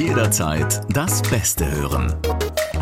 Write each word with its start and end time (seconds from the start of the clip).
Jederzeit 0.00 0.80
das 0.88 1.20
Beste 1.20 1.70
hören. 1.70 2.14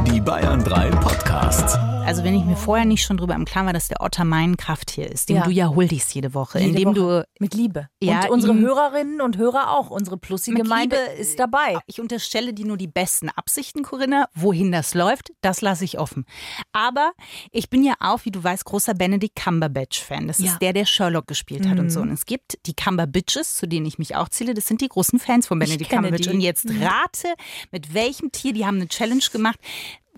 Die 0.06 0.20
Bayern 0.20 0.62
3 0.62 0.90
Podcasts. 0.90 1.76
Also 2.08 2.24
wenn 2.24 2.34
ich 2.34 2.44
mir 2.44 2.56
vorher 2.56 2.84
nicht 2.86 3.04
schon 3.04 3.16
drüber 3.18 3.34
im 3.34 3.44
Klaren 3.44 3.66
war, 3.66 3.72
dass 3.72 3.88
der 3.88 4.00
Otter 4.00 4.24
mein 4.24 4.56
Krafttier 4.56 5.10
ist, 5.10 5.28
den 5.28 5.36
Ja. 5.36 5.42
du 5.44 5.50
ja 5.50 5.68
huldigst 5.68 6.14
jede 6.14 6.32
Woche, 6.34 6.58
Jede 6.58 6.70
indem 6.70 6.88
Woche. 6.88 6.94
du 6.94 7.28
Mit 7.38 7.54
Liebe. 7.54 7.88
Ja, 8.02 8.22
und 8.24 8.30
unsere 8.30 8.54
Hörerinnen 8.58 9.20
und 9.20 9.36
Hörer 9.36 9.76
auch. 9.76 9.90
Unsere 9.90 10.16
Plussi-Gemeinde 10.16 10.96
Liebe, 10.96 11.20
ist 11.20 11.38
dabei. 11.38 11.78
Ich 11.86 12.00
unterstelle 12.00 12.52
dir 12.54 12.66
nur 12.66 12.76
die 12.76 12.86
besten 12.88 13.28
Absichten, 13.28 13.82
Corinna. 13.82 14.26
Wohin 14.34 14.72
das 14.72 14.94
läuft, 14.94 15.32
das 15.42 15.60
lasse 15.60 15.84
ich 15.84 15.98
offen. 15.98 16.24
Aber 16.72 17.12
ich 17.52 17.68
bin 17.70 17.84
ja 17.84 17.94
auch, 18.00 18.24
wie 18.24 18.30
du 18.30 18.42
weißt, 18.42 18.64
großer 18.64 18.94
Benedict 18.94 19.36
Cumberbatch-Fan. 19.36 20.26
Das 20.28 20.38
Ja. 20.38 20.46
Mhm. 20.46 20.52
ist 20.52 20.62
der, 20.62 20.72
der 20.72 20.84
Sherlock 20.86 21.26
gespielt 21.26 21.68
hat 21.68 21.78
und 21.78 21.90
so. 21.90 22.00
Und 22.00 22.10
es 22.10 22.24
gibt 22.26 22.58
die 22.66 22.74
Cumberbitches, 22.74 23.56
zu 23.56 23.66
denen 23.68 23.86
ich 23.86 23.98
mich 23.98 24.16
auch 24.16 24.28
zähle. 24.28 24.54
Das 24.54 24.66
sind 24.66 24.80
die 24.80 24.88
großen 24.88 25.18
Fans 25.18 25.46
von 25.46 25.58
Benedict 25.58 25.90
Cumberbatch. 25.90 26.22
die. 26.22 26.28
Mhm. 26.30 26.34
Und 26.36 26.40
jetzt 26.40 26.66
rate, 26.80 27.34
mit 27.70 27.92
welchem 27.94 28.32
Tier, 28.32 28.52
die 28.52 28.64
haben 28.66 28.76
eine 28.76 28.88
Challenge 28.88 29.22
gemacht. 29.32 29.58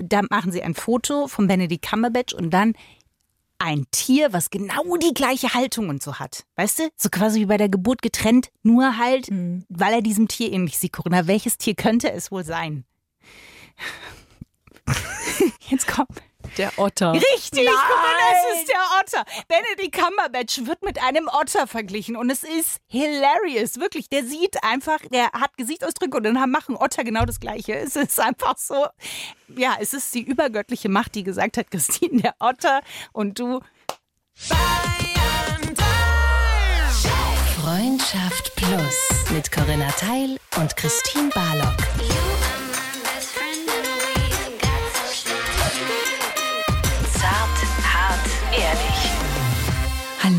Da 0.02 0.22
machen 0.30 0.50
sie 0.50 0.62
ein 0.62 0.74
Foto 0.74 1.28
von 1.28 1.46
Benedict 1.46 1.86
Cumberbatch 1.88 2.32
und 2.32 2.50
dann 2.50 2.74
ein 3.59 3.86
Tier, 3.90 4.32
was 4.32 4.50
genau 4.50 4.96
die 4.96 5.12
gleiche 5.12 5.52
Haltung 5.52 5.90
und 5.90 6.02
so 6.02 6.18
hat. 6.18 6.45
Weißt 6.56 6.78
du? 6.78 6.88
So 6.96 7.10
quasi 7.10 7.40
wie 7.40 7.46
bei 7.46 7.59
der 7.59 7.68
Geburt 7.68 8.00
getrennt, 8.00 8.50
nur 8.62 8.96
halt, 8.96 9.28
weil 9.30 9.95
er 9.95 10.02
diesem 10.02 10.28
Tier 10.28 10.50
ähnlich 10.52 10.78
sieht. 10.78 10.95
Corinna, 10.95 11.26
welches 11.26 11.59
Tier 11.59 11.74
könnte 11.74 12.10
es 12.10 12.32
wohl 12.32 12.45
sein? 12.45 12.84
Jetzt 15.68 15.86
kommt. 15.86 16.23
Der 16.59 16.72
Otter. 16.78 17.12
Richtig, 17.12 17.66
Corinna, 17.66 18.27
es 18.32 18.60
ist 18.60 18.68
der 18.68 18.80
Otter. 19.00 19.24
Benedict 19.48 19.96
Cumberbatch 19.96 20.66
wird 20.66 20.82
mit 20.82 21.02
einem 21.02 21.28
Otter 21.32 21.66
verglichen 21.66 22.16
und 22.16 22.30
es 22.30 22.42
ist 22.42 22.80
hilarious. 22.86 23.78
Wirklich, 23.78 24.09
der 24.09 24.24
sieht 24.24 24.62
einfach, 24.62 24.98
der 25.12 25.32
hat 25.32 25.56
Gesichtsausdrücke 25.56 26.16
und 26.16 26.24
dann 26.24 26.50
machen 26.50 26.76
Otter 26.76 27.04
genau 27.04 27.24
das 27.24 27.40
Gleiche. 27.40 27.74
Es 27.74 27.96
ist 27.96 28.20
einfach 28.20 28.56
so, 28.59 28.86
ja, 29.56 29.76
es 29.80 29.95
ist 29.95 30.15
die 30.15 30.23
übergöttliche 30.23 30.88
Macht, 30.88 31.15
die 31.15 31.23
gesagt 31.23 31.56
hat, 31.56 31.71
Christine, 31.71 32.23
der 32.23 32.34
Otter 32.38 32.80
und 33.12 33.38
du 33.38 33.60
Freundschaft 37.62 38.56
Plus 38.56 39.30
mit 39.30 39.52
Corinna 39.52 39.90
Teil 39.93 40.38
und 40.56 40.76
Christine 40.76 41.30
Barlock. 41.30 42.29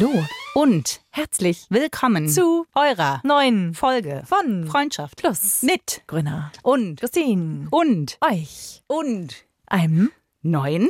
Hallo. 0.01 0.25
und 0.55 0.99
Herzlich 1.11 1.67
willkommen 1.69 2.27
Zu 2.27 2.65
eurer 2.73 3.21
neuen 3.23 3.75
Folge 3.75 4.23
von 4.25 4.65
Freundschaft 4.65 5.17
Plus. 5.17 5.61
mit 5.61 6.01
Grüner. 6.07 6.51
und 6.63 6.99
Christine. 6.99 7.67
und 7.69 8.17
Euch. 8.19 8.81
und 8.87 9.35
Einem 9.67 10.09
neuen 10.41 10.89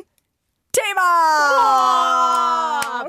Thema. 0.71 1.01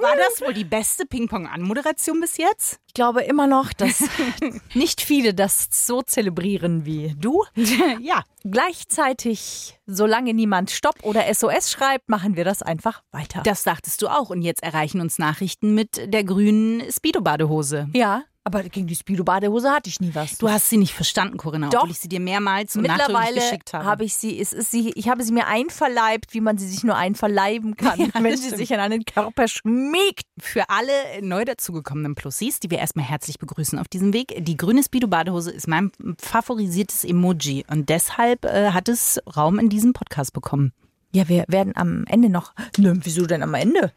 War 0.00 0.16
das 0.16 0.40
wohl 0.40 0.52
die 0.52 0.64
beste 0.64 1.06
Ping-Pong-Anmoderation 1.06 2.20
bis 2.20 2.36
jetzt? 2.36 2.80
Ich 2.88 2.94
glaube 2.94 3.22
immer 3.22 3.46
noch, 3.46 3.72
dass 3.72 4.02
nicht 4.74 5.00
viele 5.00 5.32
das 5.34 5.68
so 5.70 6.02
zelebrieren 6.02 6.84
wie 6.84 7.14
du. 7.16 7.44
ja. 8.00 8.24
Gleichzeitig, 8.44 9.78
solange 9.86 10.34
niemand 10.34 10.70
Stopp 10.70 10.96
oder 11.02 11.32
SOS 11.32 11.70
schreibt, 11.70 12.08
machen 12.08 12.36
wir 12.36 12.44
das 12.44 12.62
einfach 12.62 13.02
weiter. 13.12 13.42
Das 13.44 13.62
dachtest 13.62 14.02
du 14.02 14.08
auch. 14.08 14.30
Und 14.30 14.42
jetzt 14.42 14.62
erreichen 14.62 15.00
uns 15.00 15.18
Nachrichten 15.18 15.74
mit 15.74 16.12
der 16.12 16.24
grünen 16.24 16.82
Speedo-Badehose. 16.90 17.88
ja, 17.94 18.24
aber 18.44 18.62
gegen 18.64 18.86
die 18.86 18.96
Speedo-Badehose 18.96 19.70
hatte 19.70 19.88
ich 19.88 20.00
nie 20.00 20.14
was. 20.14 20.38
Du 20.38 20.48
hast 20.50 20.68
sie 20.68 20.76
nicht 20.76 20.92
verstanden, 20.94 21.36
Corinna, 21.36 21.68
Doch. 21.68 21.80
obwohl 21.80 21.92
ich 21.92 22.00
sie 22.00 22.08
dir 22.08 22.20
mehrmals 22.20 22.74
und 22.74 22.82
Mittlerweile 22.82 23.36
geschickt 23.36 23.72
habe. 23.72 23.84
habe 23.84 24.04
ich 24.04 24.14
sie, 24.14 24.38
es 24.40 24.52
ist 24.52 24.70
sie, 24.70 24.90
ich 24.96 25.08
habe 25.08 25.22
sie 25.22 25.32
mir 25.32 25.46
einverleibt, 25.46 26.34
wie 26.34 26.40
man 26.40 26.58
sie 26.58 26.66
sich 26.68 26.82
nur 26.82 26.96
einverleiben 26.96 27.76
kann, 27.76 27.98
Ja, 28.00 28.08
wenn 28.14 28.36
sie 28.36 28.44
stimmt. 28.46 28.56
sich 28.58 28.74
an 28.74 28.80
einen 28.80 29.04
Körper 29.04 29.46
schmiegt. 29.48 30.24
Für 30.40 30.68
alle 30.70 30.92
neu 31.20 31.44
dazugekommenen 31.44 32.14
Plussis, 32.14 32.58
die 32.60 32.70
wir 32.70 32.78
erstmal 32.78 33.04
herzlich 33.04 33.38
begrüßen 33.38 33.78
auf 33.78 33.88
diesem 33.88 34.12
Weg. 34.12 34.34
Die 34.44 34.56
grüne 34.56 34.82
Speedo-Badehose 34.82 35.50
ist 35.52 35.68
mein 35.68 35.92
favorisiertes 36.20 37.04
Emoji 37.04 37.64
und 37.70 37.88
deshalb 37.88 38.44
äh, 38.44 38.70
hat 38.70 38.88
es 38.88 39.20
Raum 39.36 39.58
in 39.58 39.68
diesem 39.68 39.92
Podcast 39.92 40.32
bekommen. 40.32 40.72
Ja, 41.14 41.28
wir 41.28 41.44
werden 41.46 41.74
am 41.76 42.04
Ende 42.08 42.28
noch. 42.30 42.54
Nö, 42.78 42.94
wieso 43.02 43.26
denn 43.26 43.42
am 43.42 43.54
Ende? 43.54 43.92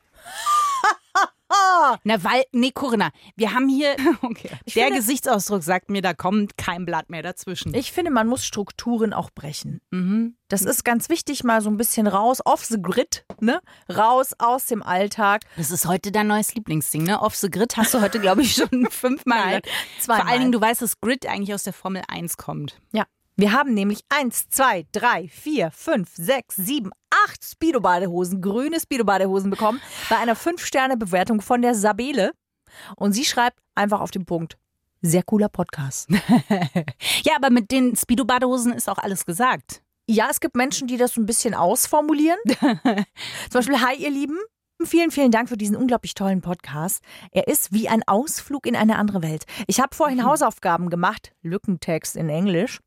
Na, 2.04 2.24
weil, 2.24 2.44
nee, 2.52 2.72
Corinna, 2.72 3.12
wir 3.36 3.54
haben 3.54 3.70
hier, 3.70 3.96
okay, 4.22 4.50
der 4.76 4.86
finde- 4.86 4.96
Gesichtsausdruck 5.00 5.64
sagt 5.64 5.90
mir, 5.90 6.02
da 6.02 6.14
kommt 6.14 6.58
kein 6.58 6.86
Blatt 6.86 7.10
mehr 7.10 7.22
dazwischen. 7.22 7.74
Ich 7.74 7.92
finde, 7.92 8.12
man 8.12 8.28
muss 8.28 8.46
Strukturen 8.46 9.14
auch 9.14 9.30
brechen. 9.32 9.82
mhm. 9.92 10.36
Das 10.48 10.62
ist 10.62 10.86
ganz 10.86 11.10
wichtig, 11.10 11.44
mal 11.44 11.60
so 11.62 11.72
ein 11.72 11.78
bisschen 11.78 12.06
raus, 12.06 12.40
off 12.46 12.64
the 12.66 12.80
grid, 12.80 13.26
ne? 13.40 13.62
Raus 13.90 14.34
aus 14.38 14.68
dem 14.68 14.84
Alltag. 14.84 15.42
Das 15.58 15.72
ist 15.72 15.88
heute 15.88 16.12
dein 16.12 16.28
neues 16.28 16.54
Lieblingsding, 16.54 17.02
ne? 17.04 17.20
Off 17.20 17.36
the 17.36 17.50
Grid 17.50 17.76
hast 17.78 17.96
du 17.96 18.02
heute, 18.02 18.20
glaube 18.20 18.44
ich, 18.44 18.54
schon 18.54 18.70
fünfmal 18.92 19.62
zweimal. 20.00 20.22
Vor 20.22 20.30
allen 20.32 20.40
Dingen, 20.42 20.52
du 20.52 20.62
weißt, 20.62 20.84
dass 20.84 21.00
Grid 21.02 21.26
eigentlich 21.26 21.52
aus 21.56 21.64
der 21.64 21.74
Formel 21.74 22.04
1 22.08 22.38
kommt. 22.38 22.80
Ja. 22.94 23.06
Wir 23.38 23.52
haben 23.54 23.74
nämlich 23.74 24.02
eins, 24.10 24.48
zwei, 24.50 24.86
drei, 24.92 25.28
vier, 25.30 25.72
fünf, 25.72 26.12
sechs, 26.16 26.56
sieben, 26.58 26.92
acht 27.26 27.44
Speedo-Badehosen, 27.44 28.42
grüne 28.42 28.80
Speedo-Badehosen 28.80 29.50
bekommen 29.50 29.82
bei 30.10 30.18
einer 30.18 30.36
Fünf-Sterne-Bewertung 30.36 31.42
von 31.42 31.62
der 31.62 31.76
Sabele. 31.76 32.32
Und 32.96 33.14
sie 33.14 33.26
schreibt 33.26 33.60
einfach 33.74 34.02
auf 34.02 34.12
den 34.12 34.26
Punkt. 34.26 34.58
Sehr 35.02 35.24
cooler 35.24 35.50
Podcast. 35.50 36.10
Ja, 37.24 37.36
aber 37.36 37.50
mit 37.50 37.72
den 37.72 37.96
Speedo-Badehosen 37.96 38.74
ist 38.74 38.90
auch 38.90 38.98
alles 38.98 39.26
gesagt. 39.26 39.82
Ja, 40.08 40.28
es 40.30 40.40
gibt 40.40 40.56
Menschen, 40.56 40.88
die 40.88 40.98
das 40.98 41.14
so 41.14 41.22
ein 41.22 41.26
bisschen 41.26 41.56
ausformulieren. 41.56 42.38
Zum 42.50 43.06
Beispiel, 43.52 43.82
hi 43.82 43.96
ihr 43.96 44.12
Lieben. 44.12 44.38
Vielen, 44.84 45.10
vielen 45.10 45.32
Dank 45.32 45.50
für 45.50 45.58
diesen 45.58 45.76
unglaublich 45.76 46.14
tollen 46.14 46.42
Podcast. 46.42 47.04
Er 47.32 47.48
ist 47.48 47.74
wie 47.74 47.90
ein 47.90 48.04
Ausflug 48.06 48.68
in 48.68 48.76
eine 48.76 48.98
andere 48.98 49.24
Welt. 49.24 49.46
Ich 49.68 49.80
habe 49.80 49.96
vorhin 49.96 50.24
Hausaufgaben 50.24 50.90
gemacht, 50.90 51.32
Lückentext 51.42 52.16
in 52.16 52.30
Englisch. 52.30 52.80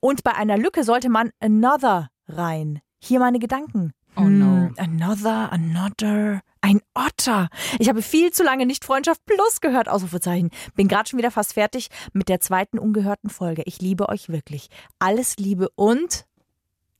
Und 0.00 0.22
bei 0.24 0.34
einer 0.34 0.58
Lücke 0.58 0.84
sollte 0.84 1.08
man 1.08 1.30
another 1.40 2.10
rein. 2.28 2.80
Hier 2.98 3.20
meine 3.20 3.38
Gedanken. 3.38 3.92
Oh 4.16 4.22
no. 4.22 4.46
Hm, 4.46 4.74
Another, 4.78 5.52
another, 5.52 6.40
ein 6.62 6.80
Otter. 6.94 7.48
Ich 7.78 7.88
habe 7.88 8.02
viel 8.02 8.32
zu 8.32 8.42
lange 8.42 8.64
nicht 8.66 8.84
Freundschaft 8.84 9.24
Plus 9.26 9.60
gehört, 9.60 9.88
Ausrufezeichen. 9.88 10.50
Bin 10.74 10.88
gerade 10.88 11.08
schon 11.08 11.18
wieder 11.18 11.30
fast 11.30 11.52
fertig 11.54 11.88
mit 12.12 12.28
der 12.28 12.40
zweiten 12.40 12.78
ungehörten 12.78 13.30
Folge. 13.30 13.62
Ich 13.66 13.80
liebe 13.80 14.08
euch 14.08 14.28
wirklich. 14.28 14.68
Alles 14.98 15.36
Liebe 15.36 15.68
und 15.76 16.24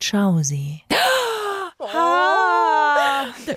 ciao 0.01 0.43
sie. 0.43 0.83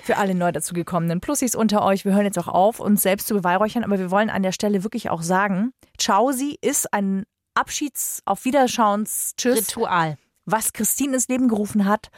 Für 0.02 0.16
alle 0.16 0.34
neu 0.34 0.52
dazugekommenen 0.52 1.20
Plussis 1.20 1.54
unter 1.54 1.82
euch, 1.84 2.04
wir 2.04 2.12
hören 2.14 2.24
jetzt 2.24 2.38
auch 2.38 2.48
auf, 2.48 2.80
uns 2.80 3.02
selbst 3.02 3.26
zu 3.26 3.34
beweihräuchern, 3.34 3.84
aber 3.84 3.98
wir 3.98 4.10
wollen 4.10 4.30
an 4.30 4.42
der 4.42 4.52
Stelle 4.52 4.82
wirklich 4.84 5.10
auch 5.10 5.22
sagen, 5.22 5.72
ciao 5.98 6.32
sie 6.32 6.58
ist 6.60 6.92
ein 6.92 7.24
Abschieds-, 7.54 8.22
auf 8.24 8.44
Wiederschauens, 8.44 9.34
Tschüss 9.36 9.68
Ritual. 9.68 10.16
Was 10.46 10.72
Christine 10.72 11.14
ins 11.14 11.28
Leben 11.28 11.48
gerufen 11.48 11.84
hat 11.84 12.08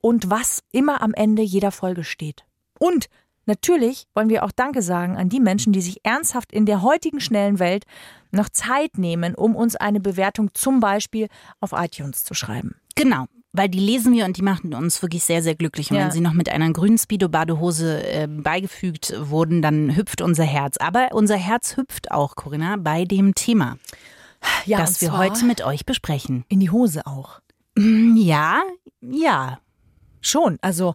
und 0.00 0.30
was 0.30 0.62
immer 0.72 1.02
am 1.02 1.14
Ende 1.14 1.42
jeder 1.42 1.70
Folge 1.72 2.04
steht. 2.04 2.44
Und 2.78 3.06
natürlich 3.46 4.06
wollen 4.14 4.28
wir 4.28 4.44
auch 4.44 4.52
Danke 4.52 4.82
sagen 4.82 5.16
an 5.16 5.28
die 5.28 5.40
Menschen, 5.40 5.72
die 5.72 5.80
sich 5.80 6.00
ernsthaft 6.04 6.52
in 6.52 6.66
der 6.66 6.82
heutigen 6.82 7.20
schnellen 7.20 7.58
Welt 7.58 7.84
noch 8.30 8.48
Zeit 8.50 8.98
nehmen, 8.98 9.34
um 9.34 9.56
uns 9.56 9.74
eine 9.74 10.00
Bewertung 10.00 10.50
zum 10.54 10.80
Beispiel 10.80 11.28
auf 11.60 11.72
iTunes 11.72 12.24
zu 12.24 12.34
schreiben. 12.34 12.76
Genau. 12.94 13.26
Weil 13.52 13.70
die 13.70 13.80
lesen 13.80 14.12
wir 14.12 14.26
und 14.26 14.36
die 14.36 14.42
machen 14.42 14.74
uns 14.74 15.00
wirklich 15.00 15.24
sehr, 15.24 15.42
sehr 15.42 15.54
glücklich. 15.54 15.90
Und 15.90 15.96
Ja. 15.96 16.04
wenn 16.04 16.10
sie 16.10 16.20
noch 16.20 16.34
mit 16.34 16.50
einer 16.50 16.70
grünen 16.70 16.98
Speedo-Badehose 16.98 18.06
äh, 18.06 18.26
beigefügt 18.28 19.14
wurden, 19.18 19.62
dann 19.62 19.96
hüpft 19.96 20.20
unser 20.20 20.44
Herz. 20.44 20.76
Aber 20.76 21.08
unser 21.12 21.36
Herz 21.36 21.76
hüpft 21.78 22.10
auch, 22.10 22.36
Corinna, 22.36 22.76
bei 22.76 23.04
dem 23.06 23.34
Thema, 23.34 23.78
Ja, 24.66 24.78
das 24.78 25.00
wir 25.00 25.16
heute 25.16 25.46
mit 25.46 25.64
euch 25.64 25.86
besprechen. 25.86 26.44
in 26.48 26.60
die 26.60 26.70
Hose 26.70 27.06
auch. 27.06 27.40
Ja, 28.16 28.62
ja. 29.00 29.60
Schon, 30.20 30.58
also 30.60 30.94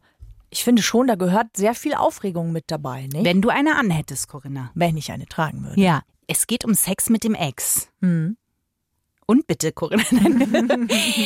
ich 0.50 0.64
finde 0.64 0.82
schon, 0.82 1.08
da 1.08 1.16
gehört 1.16 1.58
sehr 1.58 1.74
viel 1.74 1.94
Aufregung 1.94 2.52
mit 2.52 2.66
dabei, 2.68 3.08
nicht? 3.08 3.26
Wenn 3.26 3.42
du 3.42 3.50
eine 3.50 3.76
anhättest, 3.76 4.28
Corinna. 4.28 4.72
Wenn 4.76 4.98
ich 4.98 5.12
eine 5.12 5.26
tragen 5.26 5.64
würde. 5.64 5.82
Ja. 5.82 6.04
Es 6.28 6.48
geht 6.48 6.64
um 6.64 6.74
Sex 6.74 7.10
mit 7.10 7.24
dem 7.24 7.34
Ex. 7.34 7.90
Mhm. 8.02 8.38
Und 9.26 9.48
bitte, 9.48 9.72
Corinna. 9.72 10.04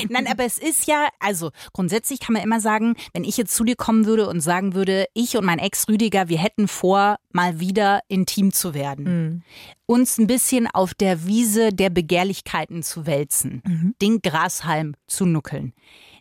Nein. 0.10 0.28
Aber 0.28 0.44
es 0.46 0.58
ist 0.58 0.88
ja, 0.88 1.08
also 1.20 1.52
grundsätzlich 1.74 2.20
kann 2.20 2.34
man 2.34 2.44
immer 2.44 2.60
sagen, 2.60 2.96
wenn 3.14 3.24
ich 3.24 3.38
jetzt 3.38 3.56
zu 3.56 3.64
dir 3.64 3.76
kommen 3.76 4.06
würde 4.06 4.28
und 4.28 4.42
sagen 4.42 4.74
würde, 4.74 5.06
ich 5.14 5.38
und 5.38 5.46
mein 5.46 5.60
Ex 5.60 5.88
Rüdiger, 5.88 6.30
wir 6.30 6.38
hätten 6.38 6.68
vor, 6.68 7.18
mal 7.32 7.60
wieder 7.60 8.02
intim 8.08 8.52
zu 8.52 8.74
werden. 8.74 9.04
Mhm. 9.06 9.42
Uns 9.86 10.18
ein 10.18 10.28
bisschen 10.28 10.68
auf 10.68 10.94
der 10.94 11.26
Wiese 11.26 11.72
der 11.72 11.90
Begehrlichkeiten 11.90 12.84
zu 12.84 13.06
wälzen, 13.06 13.62
Mhm. 13.66 13.96
den 14.02 14.22
Grashalm 14.22 14.96
zu 15.08 15.26
nuckeln. 15.26 15.74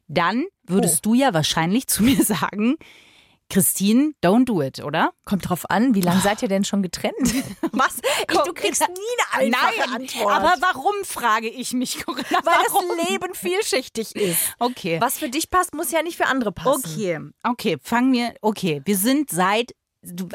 Dann 0.08 0.44
Oh. 0.68 0.74
würdest 0.74 1.04
du 1.06 1.14
ja 1.14 1.32
wahrscheinlich 1.34 1.86
zu 1.86 2.02
mir 2.02 2.22
sagen, 2.24 2.76
Christine, 3.48 4.12
don't 4.24 4.44
do 4.46 4.60
it, 4.60 4.82
oder? 4.82 5.12
Kommt 5.24 5.48
drauf 5.48 5.70
an, 5.70 5.94
wie 5.94 6.00
lange 6.00 6.20
seid 6.20 6.42
ihr 6.42 6.48
denn 6.48 6.64
schon 6.64 6.82
getrennt? 6.82 7.14
Was? 7.72 7.98
Ich, 8.28 8.36
du 8.38 8.52
kriegst 8.52 8.80
nie 8.82 8.86
eine 9.32 9.46
einfache 9.56 9.90
Nein, 9.90 9.94
Antwort. 10.02 10.32
aber 10.34 10.54
warum 10.60 10.94
frage 11.04 11.48
ich 11.48 11.72
mich, 11.72 12.04
Corinna? 12.04 12.40
weil 12.44 12.54
warum? 12.68 12.84
das 12.98 13.08
Leben 13.08 13.34
vielschichtig 13.34 14.16
ist. 14.16 14.40
Okay. 14.58 15.00
Was 15.00 15.18
für 15.18 15.28
dich 15.28 15.48
passt, 15.50 15.74
muss 15.74 15.92
ja 15.92 16.02
nicht 16.02 16.16
für 16.16 16.26
andere 16.26 16.50
passen. 16.52 16.82
Okay, 16.92 17.20
okay, 17.44 17.76
fangen 17.82 18.12
wir. 18.12 18.34
Okay, 18.40 18.82
wir 18.84 18.96
sind 18.96 19.30
seit. 19.30 19.74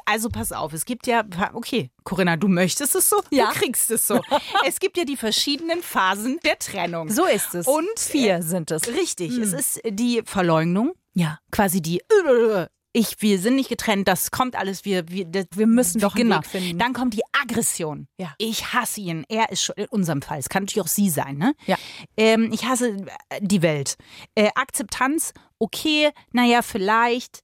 Also 0.06 0.28
pass 0.28 0.52
auf, 0.52 0.74
es 0.74 0.84
gibt 0.84 1.08
ja, 1.08 1.24
okay, 1.54 1.92
Corinna, 2.04 2.36
du 2.36 2.50
möchtest 2.50 2.94
es 2.94 3.08
so, 3.10 3.22
Ja. 3.30 3.52
du 3.54 3.60
kriegst 3.60 3.90
es 3.92 4.06
so. 4.06 4.20
es 4.66 4.82
gibt 4.82 4.98
ja 4.98 5.06
die 5.06 5.16
verschiedenen 5.16 5.82
Phasen 5.82 6.40
der 6.44 6.60
Trennung. 6.60 7.10
So 7.10 7.26
ist 7.26 7.56
es. 7.56 7.68
Und 7.68 7.88
vier 7.98 8.42
sind 8.44 8.70
es. 8.72 8.88
Richtig, 8.90 9.38
es 9.38 9.54
ist 9.54 9.80
die 9.88 10.24
Verleugnung, 10.26 10.92
Ja. 11.14 11.40
quasi 11.52 11.82
die 11.82 12.00
äh, 12.00 12.68
ich, 12.94 13.22
wir 13.22 13.40
sind 13.40 13.56
nicht 13.56 13.70
getrennt, 13.70 14.08
das 14.08 14.32
kommt 14.32 14.56
alles, 14.56 14.84
wir, 14.86 15.08
wir, 15.10 15.26
das, 15.26 15.46
Wir 15.56 15.68
müssen 15.68 16.02
doch 16.02 16.16
einen 16.16 16.26
genau. 16.26 16.38
Weg 16.38 16.46
finden. 16.46 16.78
Dann 16.78 16.94
kommt 16.94 17.14
die 17.14 17.24
Aggression. 17.42 18.08
Ja. 18.18 18.34
Ich 18.38 18.74
hasse 18.74 19.02
ihn. 19.02 19.26
Er 19.30 19.50
ist 19.52 19.64
schon, 19.64 19.76
in 19.78 19.86
unserem 19.86 20.22
Fall, 20.22 20.40
es 20.40 20.50
kann 20.50 20.64
natürlich 20.64 20.84
auch 20.84 20.90
sie 20.90 21.10
sein, 21.10 21.38
ne? 21.38 21.54
Ja. 21.66 21.78
Ähm, 22.18 22.52
ich 22.52 22.66
hasse 22.66 22.98
äh, 23.30 23.40
die 23.42 23.62
Welt. 23.62 23.96
Äh, 24.36 24.50
Akzeptanz, 24.56 25.34
okay, 25.58 26.10
naja, 26.34 26.62
vielleicht 26.62 27.44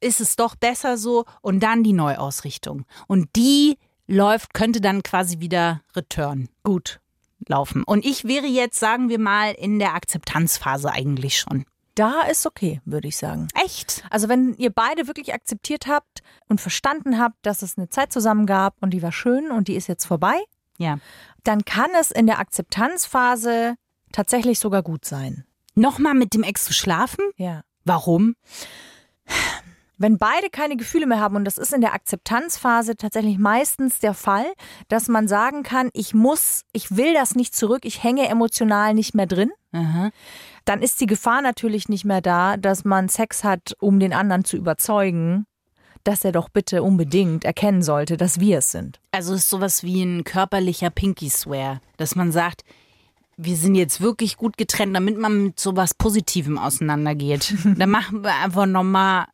ist 0.00 0.20
es 0.20 0.36
doch 0.36 0.56
besser 0.56 0.98
so. 0.98 1.24
Und 1.40 1.60
dann 1.60 1.84
die 1.84 1.92
Neuausrichtung. 1.92 2.84
Und 3.06 3.28
die 3.36 3.78
läuft, 4.06 4.54
könnte 4.54 4.80
dann 4.80 5.02
quasi 5.02 5.40
wieder 5.40 5.82
return. 5.94 6.48
Gut. 6.62 7.00
Laufen. 7.46 7.82
Und 7.84 8.06
ich 8.06 8.24
wäre 8.24 8.46
jetzt, 8.46 8.78
sagen 8.80 9.08
wir 9.08 9.18
mal, 9.18 9.52
in 9.52 9.78
der 9.78 9.94
Akzeptanzphase 9.94 10.90
eigentlich 10.90 11.38
schon. 11.38 11.64
Da 11.94 12.22
ist 12.22 12.44
okay, 12.46 12.80
würde 12.84 13.06
ich 13.08 13.16
sagen. 13.16 13.46
Echt? 13.64 14.04
Also 14.10 14.28
wenn 14.28 14.54
ihr 14.54 14.70
beide 14.70 15.06
wirklich 15.06 15.32
akzeptiert 15.32 15.86
habt 15.86 16.22
und 16.48 16.60
verstanden 16.60 17.18
habt, 17.18 17.36
dass 17.46 17.62
es 17.62 17.78
eine 17.78 17.88
Zeit 17.88 18.12
zusammen 18.12 18.46
gab 18.46 18.74
und 18.80 18.90
die 18.90 19.02
war 19.02 19.12
schön 19.12 19.50
und 19.52 19.68
die 19.68 19.76
ist 19.76 19.86
jetzt 19.86 20.04
vorbei, 20.04 20.34
Ja. 20.78 20.98
dann 21.44 21.64
kann 21.64 21.90
es 22.00 22.10
in 22.10 22.26
der 22.26 22.40
Akzeptanzphase 22.40 23.76
tatsächlich 24.12 24.58
sogar 24.58 24.82
gut 24.82 25.04
sein. 25.04 25.44
Nochmal 25.76 26.14
mit 26.14 26.34
dem 26.34 26.42
Ex 26.42 26.64
zu 26.64 26.72
schlafen? 26.72 27.24
Ja. 27.36 27.62
Warum? 27.84 28.34
Wenn 29.96 30.18
beide 30.18 30.50
keine 30.50 30.76
Gefühle 30.76 31.06
mehr 31.06 31.20
haben, 31.20 31.36
und 31.36 31.44
das 31.44 31.58
ist 31.58 31.72
in 31.72 31.80
der 31.80 31.94
Akzeptanzphase 31.94 32.96
tatsächlich 32.96 33.38
meistens 33.38 34.00
der 34.00 34.14
Fall, 34.14 34.46
dass 34.88 35.08
man 35.08 35.28
sagen 35.28 35.62
kann, 35.62 35.90
ich 35.92 36.14
muss, 36.14 36.62
ich 36.72 36.96
will 36.96 37.14
das 37.14 37.36
nicht 37.36 37.54
zurück, 37.54 37.84
ich 37.84 38.02
hänge 38.02 38.28
emotional 38.28 38.94
nicht 38.94 39.14
mehr 39.14 39.26
drin, 39.26 39.52
Aha. 39.72 40.10
dann 40.64 40.82
ist 40.82 41.00
die 41.00 41.06
Gefahr 41.06 41.42
natürlich 41.42 41.88
nicht 41.88 42.04
mehr 42.04 42.20
da, 42.20 42.56
dass 42.56 42.84
man 42.84 43.08
Sex 43.08 43.44
hat, 43.44 43.76
um 43.78 44.00
den 44.00 44.12
anderen 44.12 44.44
zu 44.44 44.56
überzeugen, 44.56 45.46
dass 46.02 46.24
er 46.24 46.32
doch 46.32 46.48
bitte 46.48 46.82
unbedingt 46.82 47.44
erkennen 47.44 47.82
sollte, 47.82 48.16
dass 48.16 48.40
wir 48.40 48.58
es 48.58 48.70
sind. 48.70 49.00
Also 49.12 49.32
es 49.32 49.40
ist 49.40 49.50
sowas 49.50 49.82
wie 49.82 50.02
ein 50.02 50.24
körperlicher 50.24 50.90
Pinky 50.90 51.30
Swear, 51.30 51.80
dass 51.96 52.14
man 52.14 52.30
sagt, 52.30 52.62
wir 53.36 53.56
sind 53.56 53.74
jetzt 53.74 54.00
wirklich 54.00 54.36
gut 54.36 54.56
getrennt, 54.56 54.94
damit 54.94 55.18
man 55.18 55.44
mit 55.44 55.60
sowas 55.60 55.94
Positivem 55.94 56.58
auseinandergeht. 56.58 57.54
Dann 57.64 57.90
machen 57.90 58.22
wir 58.22 58.34
einfach 58.34 58.66
nochmal. 58.66 59.26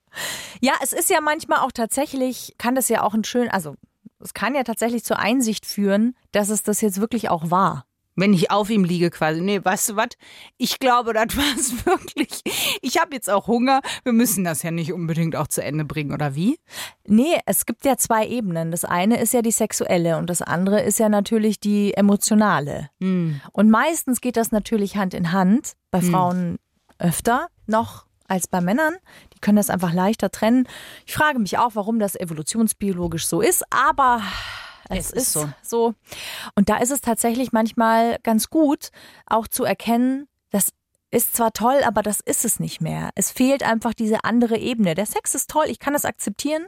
Ja, 0.60 0.72
es 0.82 0.92
ist 0.92 1.10
ja 1.10 1.20
manchmal 1.20 1.60
auch 1.60 1.72
tatsächlich, 1.72 2.54
kann 2.58 2.74
das 2.74 2.88
ja 2.88 3.02
auch 3.02 3.14
ein 3.14 3.24
schön, 3.24 3.48
also 3.48 3.76
es 4.18 4.34
kann 4.34 4.54
ja 4.54 4.64
tatsächlich 4.64 5.04
zur 5.04 5.18
Einsicht 5.18 5.66
führen, 5.66 6.14
dass 6.32 6.50
es 6.50 6.62
das 6.62 6.80
jetzt 6.80 7.00
wirklich 7.00 7.30
auch 7.30 7.50
war. 7.50 7.86
Wenn 8.16 8.34
ich 8.34 8.50
auf 8.50 8.68
ihm 8.70 8.84
liege 8.84 9.10
quasi. 9.10 9.40
Nee, 9.40 9.60
weißt 9.62 9.90
du 9.90 9.96
was? 9.96 10.08
Ich 10.58 10.78
glaube, 10.78 11.12
das 11.12 11.28
war 11.36 11.56
es 11.56 11.86
wirklich. 11.86 12.42
Ich 12.82 13.00
habe 13.00 13.14
jetzt 13.14 13.30
auch 13.30 13.46
Hunger. 13.46 13.80
Wir 14.02 14.12
müssen 14.12 14.44
das 14.44 14.62
ja 14.62 14.70
nicht 14.70 14.92
unbedingt 14.92 15.36
auch 15.36 15.46
zu 15.46 15.62
Ende 15.62 15.84
bringen, 15.84 16.12
oder 16.12 16.34
wie? 16.34 16.58
Nee, 17.06 17.38
es 17.46 17.66
gibt 17.66 17.84
ja 17.84 17.96
zwei 17.96 18.26
Ebenen. 18.26 18.70
Das 18.70 18.84
eine 18.84 19.20
ist 19.20 19.32
ja 19.32 19.42
die 19.42 19.52
sexuelle 19.52 20.18
und 20.18 20.28
das 20.28 20.42
andere 20.42 20.82
ist 20.82 20.98
ja 20.98 21.08
natürlich 21.08 21.60
die 21.60 21.94
emotionale. 21.94 22.90
Und 23.52 23.70
meistens 23.70 24.20
geht 24.20 24.36
das 24.36 24.52
natürlich 24.52 24.96
Hand 24.96 25.14
in 25.14 25.32
Hand, 25.32 25.74
bei 25.90 26.00
Frauen 26.00 26.58
öfter 26.98 27.48
noch 27.66 28.06
als 28.28 28.46
bei 28.46 28.60
Männern. 28.60 28.94
Die 29.34 29.40
können 29.40 29.56
das 29.56 29.70
einfach 29.70 29.92
leichter 29.92 30.30
trennen. 30.30 30.68
Ich 31.06 31.14
frage 31.14 31.38
mich 31.38 31.58
auch, 31.58 31.70
warum 31.74 31.98
das 31.98 32.14
evolutionsbiologisch 32.14 33.26
so 33.26 33.40
ist, 33.40 33.64
aber 33.70 34.22
es, 34.98 35.12
Es 35.12 35.22
ist 35.22 35.32
so. 35.32 35.48
so. 35.62 35.94
Und 36.54 36.68
da 36.68 36.78
ist 36.78 36.90
es 36.90 37.00
tatsächlich 37.00 37.52
manchmal 37.52 38.18
ganz 38.22 38.50
gut, 38.50 38.90
auch 39.26 39.48
zu 39.48 39.64
erkennen, 39.64 40.28
das 40.50 40.72
ist 41.10 41.34
zwar 41.34 41.52
toll, 41.52 41.80
aber 41.84 42.02
das 42.02 42.20
ist 42.20 42.44
es 42.44 42.60
nicht 42.60 42.80
mehr. 42.80 43.10
Es 43.14 43.30
fehlt 43.30 43.62
einfach 43.62 43.94
diese 43.94 44.24
andere 44.24 44.58
Ebene. 44.58 44.94
Der 44.94 45.06
Sex 45.06 45.34
ist 45.34 45.50
toll, 45.50 45.66
ich 45.68 45.78
kann 45.78 45.92
das 45.92 46.04
akzeptieren, 46.04 46.66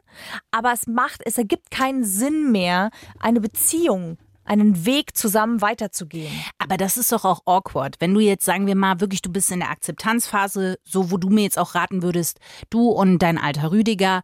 aber 0.50 0.72
es 0.72 0.86
macht, 0.86 1.20
es 1.24 1.38
ergibt 1.38 1.70
keinen 1.70 2.04
Sinn 2.04 2.50
mehr, 2.50 2.90
eine 3.20 3.40
Beziehung, 3.40 4.18
einen 4.44 4.84
Weg 4.84 5.16
zusammen 5.16 5.60
weiterzugehen. 5.60 6.32
Aber 6.58 6.76
das 6.76 6.96
ist 6.96 7.12
doch 7.12 7.24
auch 7.24 7.42
awkward. 7.46 7.96
Wenn 8.00 8.14
du 8.14 8.20
jetzt, 8.20 8.44
sagen 8.44 8.66
wir 8.66 8.74
mal, 8.74 9.00
wirklich, 9.00 9.22
du 9.22 9.30
bist 9.30 9.52
in 9.52 9.60
der 9.60 9.70
Akzeptanzphase, 9.70 10.78
so 10.84 11.12
wo 11.12 11.16
du 11.18 11.28
mir 11.28 11.44
jetzt 11.44 11.58
auch 11.58 11.76
raten 11.76 12.02
würdest, 12.02 12.38
du 12.68 12.88
und 12.88 13.20
dein 13.20 13.38
alter 13.38 13.70
Rüdiger, 13.70 14.22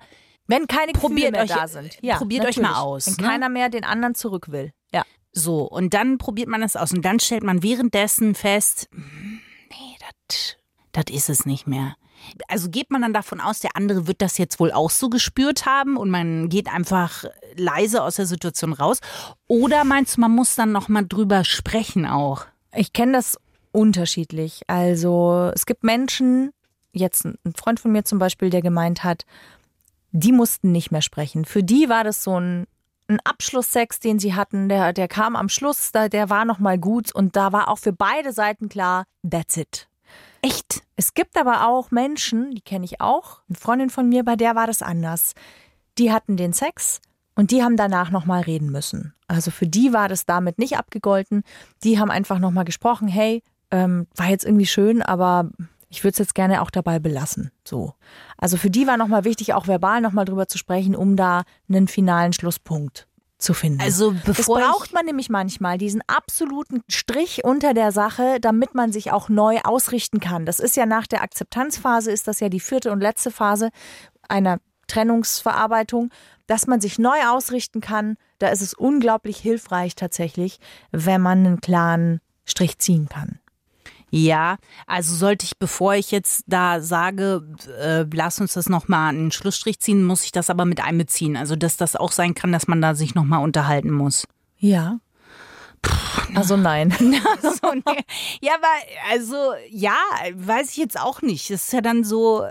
Wenn 0.48 0.66
keine 0.66 0.92
Gefühle 0.92 1.08
Probiert 1.08 1.32
mehr 1.32 1.42
euch- 1.44 1.48
da 1.50 1.68
sind. 1.68 1.98
probiert 2.18 2.44
euch 2.46 2.58
mal 2.58 2.74
aus, 2.80 3.06
Wenn 3.06 3.24
ne? 3.24 3.30
keiner 3.30 3.48
mehr 3.48 3.68
den 3.68 3.84
anderen 3.84 4.14
zurück 4.16 4.50
will. 4.50 4.72
Ja. 4.92 5.04
So, 5.32 5.62
und 5.62 5.94
dann 5.94 6.18
probiert 6.18 6.48
man 6.48 6.60
das 6.62 6.74
aus 6.74 6.92
und 6.92 7.04
dann 7.04 7.20
stellt 7.20 7.44
man 7.44 7.62
währenddessen 7.62 8.34
fest, 8.34 8.88
hm, 8.92 9.40
nee, 9.70 9.96
das 10.00 10.56
das 10.92 11.14
ist 11.14 11.28
es 11.30 11.46
nicht 11.46 11.66
mehr. 11.68 11.94
Also 12.48 12.68
geht 12.70 12.90
man 12.90 13.02
dann 13.02 13.12
davon 13.12 13.40
aus, 13.40 13.60
der 13.60 13.76
andere 13.76 14.08
wird 14.08 14.20
das 14.20 14.38
jetzt 14.38 14.58
wohl 14.58 14.72
auch 14.72 14.90
so 14.90 15.08
gespürt 15.08 15.66
haben 15.66 15.96
und 15.96 16.10
man 16.10 16.48
geht 16.48 16.66
einfach 16.68 17.24
leise 17.54 18.02
aus 18.02 18.16
der 18.16 18.26
Situation 18.26 18.72
raus? 18.72 18.98
Oder 19.46 19.84
meinst 19.84 20.16
du, 20.16 20.22
man 20.22 20.32
muss 20.32 20.56
dann 20.56 20.72
nochmal 20.72 21.06
drüber 21.06 21.44
sprechen 21.44 22.04
auch? 22.06 22.46
Ich 22.74 22.92
kenne 22.92 23.12
das 23.12 23.38
unterschiedlich. 23.70 24.62
Also 24.66 25.52
es 25.54 25.64
gibt 25.66 25.84
Menschen, 25.84 26.50
jetzt 26.92 27.24
ein 27.24 27.36
Freund 27.56 27.78
von 27.78 27.92
mir 27.92 28.04
zum 28.04 28.18
Beispiel, 28.18 28.50
der 28.50 28.62
gemeint 28.62 29.04
hat, 29.04 29.24
die 30.12 30.32
mussten 30.32 30.72
nicht 30.72 30.90
mehr 30.90 31.02
sprechen. 31.02 31.44
Für 31.44 31.62
die 31.62 31.88
war 31.88 32.04
das 32.04 32.22
so 32.22 32.38
ein, 32.38 32.66
ein 33.08 33.20
Abschlusssex, 33.24 34.00
den 34.00 34.18
sie 34.18 34.34
hatten. 34.34 34.68
Der, 34.68 34.92
der 34.92 35.08
kam 35.08 35.36
am 35.36 35.48
Schluss, 35.48 35.92
da, 35.92 36.08
der 36.08 36.30
war 36.30 36.44
nochmal 36.44 36.78
gut 36.78 37.14
und 37.14 37.36
da 37.36 37.52
war 37.52 37.68
auch 37.68 37.78
für 37.78 37.92
beide 37.92 38.32
Seiten 38.32 38.68
klar, 38.68 39.04
that's 39.28 39.56
it. 39.56 39.88
Echt? 40.42 40.82
Es 40.96 41.14
gibt 41.14 41.36
aber 41.36 41.66
auch 41.66 41.90
Menschen, 41.90 42.52
die 42.52 42.60
kenne 42.60 42.84
ich 42.84 43.00
auch, 43.00 43.40
eine 43.48 43.58
Freundin 43.58 43.90
von 43.90 44.08
mir, 44.08 44.24
bei 44.24 44.36
der 44.36 44.54
war 44.54 44.66
das 44.66 44.82
anders. 44.82 45.34
Die 45.98 46.12
hatten 46.12 46.36
den 46.36 46.52
Sex 46.52 47.00
und 47.34 47.50
die 47.50 47.62
haben 47.62 47.76
danach 47.76 48.10
nochmal 48.10 48.42
reden 48.42 48.70
müssen. 48.70 49.14
Also 49.26 49.50
für 49.50 49.66
die 49.66 49.92
war 49.92 50.08
das 50.08 50.26
damit 50.26 50.58
nicht 50.58 50.76
abgegolten. 50.76 51.42
Die 51.84 51.98
haben 51.98 52.10
einfach 52.10 52.38
nochmal 52.38 52.64
gesprochen, 52.64 53.08
hey, 53.08 53.42
ähm, 53.70 54.06
war 54.16 54.28
jetzt 54.28 54.44
irgendwie 54.44 54.66
schön, 54.66 55.02
aber 55.02 55.50
ich 55.88 56.04
würde 56.04 56.12
es 56.12 56.18
jetzt 56.18 56.34
gerne 56.34 56.62
auch 56.62 56.70
dabei 56.70 56.98
belassen. 56.98 57.50
So. 57.64 57.94
Also 58.36 58.56
für 58.56 58.70
die 58.70 58.86
war 58.86 58.96
nochmal 58.96 59.24
wichtig, 59.24 59.54
auch 59.54 59.66
verbal 59.66 60.00
nochmal 60.00 60.24
drüber 60.24 60.46
zu 60.46 60.58
sprechen, 60.58 60.94
um 60.94 61.16
da 61.16 61.44
einen 61.68 61.88
finalen 61.88 62.32
Schlusspunkt 62.32 63.06
zu 63.38 63.54
finden. 63.54 63.80
Also 63.80 64.12
das 64.26 64.38
bevor 64.38 64.60
braucht 64.60 64.88
ich, 64.88 64.92
man 64.92 65.06
nämlich 65.06 65.30
manchmal, 65.30 65.78
diesen 65.78 66.02
absoluten 66.06 66.82
Strich 66.88 67.44
unter 67.44 67.72
der 67.72 67.92
Sache, 67.92 68.38
damit 68.40 68.74
man 68.74 68.92
sich 68.92 69.12
auch 69.12 69.28
neu 69.28 69.60
ausrichten 69.62 70.20
kann. 70.20 70.44
Das 70.44 70.58
ist 70.58 70.76
ja 70.76 70.86
nach 70.86 71.06
der 71.06 71.22
Akzeptanzphase, 71.22 72.10
ist 72.10 72.26
das 72.26 72.40
ja 72.40 72.48
die 72.48 72.60
vierte 72.60 72.90
und 72.90 73.00
letzte 73.00 73.30
Phase 73.30 73.70
einer 74.28 74.58
Trennungsverarbeitung, 74.88 76.10
dass 76.46 76.66
man 76.66 76.80
sich 76.80 76.98
neu 76.98 77.18
ausrichten 77.28 77.80
kann. 77.80 78.16
Da 78.38 78.48
ist 78.48 78.62
es 78.62 78.74
unglaublich 78.74 79.38
hilfreich 79.38 79.94
tatsächlich, 79.94 80.58
wenn 80.90 81.20
man 81.20 81.46
einen 81.46 81.60
klaren 81.60 82.20
Strich 82.44 82.78
ziehen 82.78 83.08
kann. 83.08 83.38
Ja, 84.10 84.56
also 84.86 85.14
sollte 85.14 85.44
ich, 85.44 85.58
bevor 85.58 85.94
ich 85.94 86.10
jetzt 86.10 86.44
da 86.46 86.80
sage, 86.80 87.42
äh, 87.80 88.04
lass 88.12 88.40
uns 88.40 88.54
das 88.54 88.68
nochmal 88.68 89.10
einen 89.10 89.32
Schlussstrich 89.32 89.80
ziehen, 89.80 90.04
muss 90.04 90.24
ich 90.24 90.32
das 90.32 90.50
aber 90.50 90.64
mit 90.64 90.82
einbeziehen. 90.82 91.36
Also, 91.36 91.56
dass 91.56 91.76
das 91.76 91.96
auch 91.96 92.12
sein 92.12 92.34
kann, 92.34 92.52
dass 92.52 92.68
man 92.68 92.80
da 92.80 92.94
sich 92.94 93.14
nochmal 93.14 93.42
unterhalten 93.42 93.90
muss. 93.90 94.24
Ja. 94.56 94.98
Also 96.34 96.56
nein. 96.56 96.90
so, 97.40 97.72
nee. 97.74 98.04
Ja, 98.40 98.52
aber 98.54 98.66
also 99.10 99.36
ja, 99.70 99.96
weiß 100.34 100.70
ich 100.70 100.76
jetzt 100.76 100.98
auch 101.00 101.22
nicht. 101.22 101.50
Das 101.50 101.64
ist 101.64 101.72
ja 101.72 101.80
dann 101.80 102.04
so, 102.04 102.46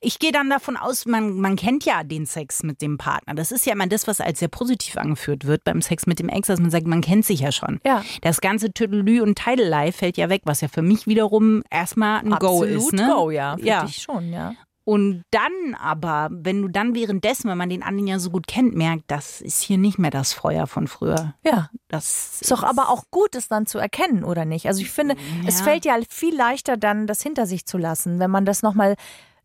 ich 0.00 0.18
gehe 0.18 0.32
dann 0.32 0.50
davon 0.50 0.76
aus, 0.76 1.06
man, 1.06 1.34
man 1.34 1.56
kennt 1.56 1.84
ja 1.84 2.04
den 2.04 2.26
Sex 2.26 2.62
mit 2.62 2.80
dem 2.82 2.98
Partner. 2.98 3.34
Das 3.34 3.52
ist 3.52 3.66
ja 3.66 3.72
immer 3.72 3.86
das, 3.86 4.06
was 4.06 4.20
als 4.20 4.38
sehr 4.38 4.48
positiv 4.48 4.96
angeführt 4.96 5.44
wird 5.44 5.64
beim 5.64 5.82
Sex 5.82 6.06
mit 6.06 6.18
dem 6.18 6.28
Ex, 6.28 6.48
dass 6.48 6.60
man 6.60 6.70
sagt, 6.70 6.86
man 6.86 7.00
kennt 7.00 7.24
sich 7.24 7.40
ja 7.40 7.52
schon. 7.52 7.80
Ja. 7.84 8.04
Das 8.22 8.40
ganze 8.40 8.72
Tüdelü 8.72 9.20
und 9.20 9.36
Teidelei 9.36 9.92
fällt 9.92 10.16
ja 10.16 10.28
weg, 10.28 10.42
was 10.44 10.60
ja 10.60 10.68
für 10.68 10.82
mich 10.82 11.06
wiederum 11.06 11.62
erstmal 11.70 12.20
ein 12.20 12.30
Go 12.30 12.62
Absolut 12.62 12.68
ist. 12.68 12.92
Ne? 12.92 13.12
Go, 13.12 13.30
ja. 13.30 13.56
Für 13.56 13.66
ja. 13.66 13.84
dich 13.84 13.96
schon, 13.96 14.32
ja. 14.32 14.54
Und 14.84 15.22
dann 15.30 15.74
aber, 15.80 16.28
wenn 16.30 16.60
du 16.60 16.68
dann 16.68 16.94
währenddessen, 16.94 17.48
wenn 17.48 17.56
man 17.56 17.70
den 17.70 17.82
anderen 17.82 18.06
ja 18.06 18.18
so 18.18 18.28
gut 18.30 18.46
kennt, 18.46 18.74
merkt, 18.74 19.04
das 19.06 19.40
ist 19.40 19.62
hier 19.62 19.78
nicht 19.78 19.98
mehr 19.98 20.10
das 20.10 20.34
Feuer 20.34 20.66
von 20.66 20.88
früher. 20.88 21.34
Ja. 21.42 21.70
Das 21.88 22.40
Ist 22.42 22.50
doch 22.50 22.62
aber 22.62 22.90
auch 22.90 23.04
gut, 23.10 23.34
es 23.34 23.48
dann 23.48 23.66
zu 23.66 23.78
erkennen, 23.78 24.24
oder 24.24 24.44
nicht? 24.44 24.66
Also 24.66 24.82
ich 24.82 24.90
finde, 24.90 25.16
es 25.46 25.58
Ja. 25.60 25.64
fällt 25.64 25.84
ja 25.86 25.96
viel 26.10 26.36
leichter 26.36 26.76
dann, 26.76 27.06
das 27.06 27.22
hinter 27.22 27.46
sich 27.46 27.64
zu 27.66 27.78
lassen, 27.78 28.18
wenn 28.18 28.30
man 28.30 28.44
das 28.44 28.62
nochmal 28.62 28.96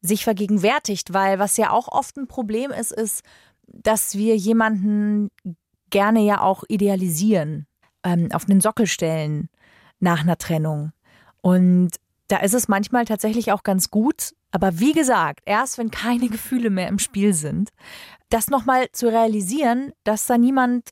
sich 0.02 0.24
vergegenwärtigt, 0.24 1.14
weil 1.14 1.40
was 1.40 1.56
ja 1.58 1.72
auch 1.72 1.88
oft 1.88 2.18
ein 2.18 2.28
Problem 2.28 2.72
ist, 2.72 2.92
ist, 2.92 3.24
dass 3.68 4.16
wir 4.16 4.36
jemanden 4.36 5.30
gerne 5.90 6.22
ja 6.22 6.42
auch 6.42 6.64
idealisieren, 6.68 7.66
ähm, 8.04 8.30
auf 8.34 8.46
den 8.46 8.62
Sockel 8.62 8.88
stellen 8.88 9.50
nach 10.00 10.22
einer 10.22 10.38
Trennung. 10.38 10.92
Und 11.42 11.92
da 12.28 12.38
ist 12.38 12.54
es 12.54 12.68
manchmal 12.68 13.06
tatsächlich 13.06 13.52
auch 13.52 13.64
ganz 13.64 13.90
gut, 13.90 14.34
aber 14.52 14.80
wie 14.80 14.94
gesagt, 14.94 15.42
erst 15.46 15.78
wenn 15.78 15.92
keine 15.92 16.30
Gefühle 16.30 16.70
mehr 16.70 16.88
im 16.88 17.00
Spiel 17.00 17.34
sind, 17.34 17.70
das 18.30 18.50
nochmal 18.50 18.88
zu 18.92 19.08
realisieren, 19.08 19.92
dass 20.04 20.28
da 20.28 20.38
niemand 20.38 20.90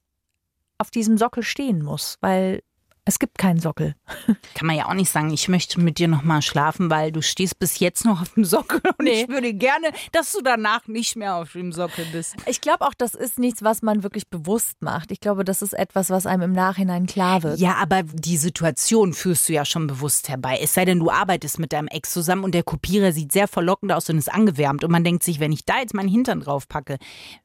auf 0.79 0.91
diesem 0.91 1.17
Sockel 1.17 1.43
stehen 1.43 1.81
muss, 1.81 2.17
weil 2.21 2.61
es 3.07 3.19
gibt 3.19 3.37
keinen 3.37 3.59
Sockel. 3.59 3.95
Kann 4.53 4.67
man 4.67 4.75
ja 4.75 4.87
auch 4.87 4.93
nicht 4.93 5.09
sagen, 5.11 5.31
ich 5.31 5.47
möchte 5.47 5.79
mit 5.79 5.97
dir 5.97 6.07
nochmal 6.07 6.41
schlafen, 6.41 6.89
weil 6.89 7.11
du 7.11 7.21
stehst 7.21 7.57
bis 7.59 7.79
jetzt 7.79 8.05
noch 8.05 8.21
auf 8.21 8.33
dem 8.33 8.45
Sockel 8.45 8.81
und 8.97 9.05
Nee. 9.05 9.21
ich 9.23 9.29
würde 9.29 9.53
gerne, 9.53 9.91
dass 10.11 10.31
du 10.33 10.41
danach 10.41 10.87
nicht 10.87 11.15
mehr 11.15 11.35
auf 11.35 11.53
dem 11.53 11.71
Sockel 11.71 12.05
bist. 12.11 12.35
Ich 12.45 12.61
glaube 12.61 12.85
auch, 12.85 12.93
das 12.93 13.15
ist 13.15 13.39
nichts, 13.39 13.63
was 13.63 13.81
man 13.81 14.03
wirklich 14.03 14.27
bewusst 14.27 14.81
macht. 14.81 15.11
Ich 15.11 15.19
glaube, 15.19 15.43
das 15.43 15.61
ist 15.61 15.73
etwas, 15.73 16.09
was 16.09 16.25
einem 16.25 16.43
im 16.43 16.51
Nachhinein 16.53 17.05
klar 17.05 17.43
wird. 17.43 17.59
Ja, 17.59 17.75
aber 17.75 18.03
die 18.03 18.37
Situation 18.37 19.13
führst 19.13 19.47
du 19.47 19.53
ja 19.53 19.65
schon 19.65 19.87
bewusst 19.87 20.29
herbei. 20.29 20.59
Es 20.61 20.73
sei 20.73 20.85
denn, 20.85 20.99
du 20.99 21.09
arbeitest 21.09 21.59
mit 21.59 21.73
deinem 21.73 21.87
Ex 21.87 22.11
zusammen 22.11 22.43
und 22.43 22.53
der 22.53 22.63
Kopierer 22.63 23.11
sieht 23.13 23.31
sehr 23.31 23.47
verlockend 23.47 23.91
aus 23.91 24.09
und 24.09 24.17
ist 24.17 24.31
angewärmt. 24.33 24.83
Und 24.83 24.91
man 24.91 25.03
denkt 25.03 25.23
sich, 25.23 25.39
wenn 25.39 25.51
ich 25.51 25.65
da 25.65 25.79
jetzt 25.79 25.93
meinen 25.93 26.09
Hintern 26.09 26.41
drauf 26.41 26.67
packe, 26.67 26.97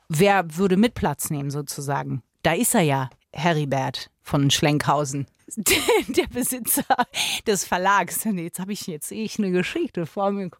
wer 0.08 0.56
würde 0.56 0.76
mit 0.76 0.94
Platz 0.94 1.30
nehmen 1.30 1.50
sozusagen? 1.50 2.22
Da 2.42 2.54
ist 2.54 2.74
er 2.74 2.82
ja, 2.82 3.10
Heribert 3.32 4.10
von 4.22 4.50
Schlenkhausen. 4.50 5.26
Der 6.08 6.26
Besitzer 6.26 6.84
des 7.46 7.64
Verlags. 7.64 8.24
Jetzt 8.24 8.58
habe 8.58 8.72
ich 8.72 8.86
jetzt 8.86 9.08
sehe 9.08 9.24
ich 9.24 9.38
eine 9.38 9.50
Geschichte 9.50 10.06
vor 10.06 10.30
mir. 10.30 10.50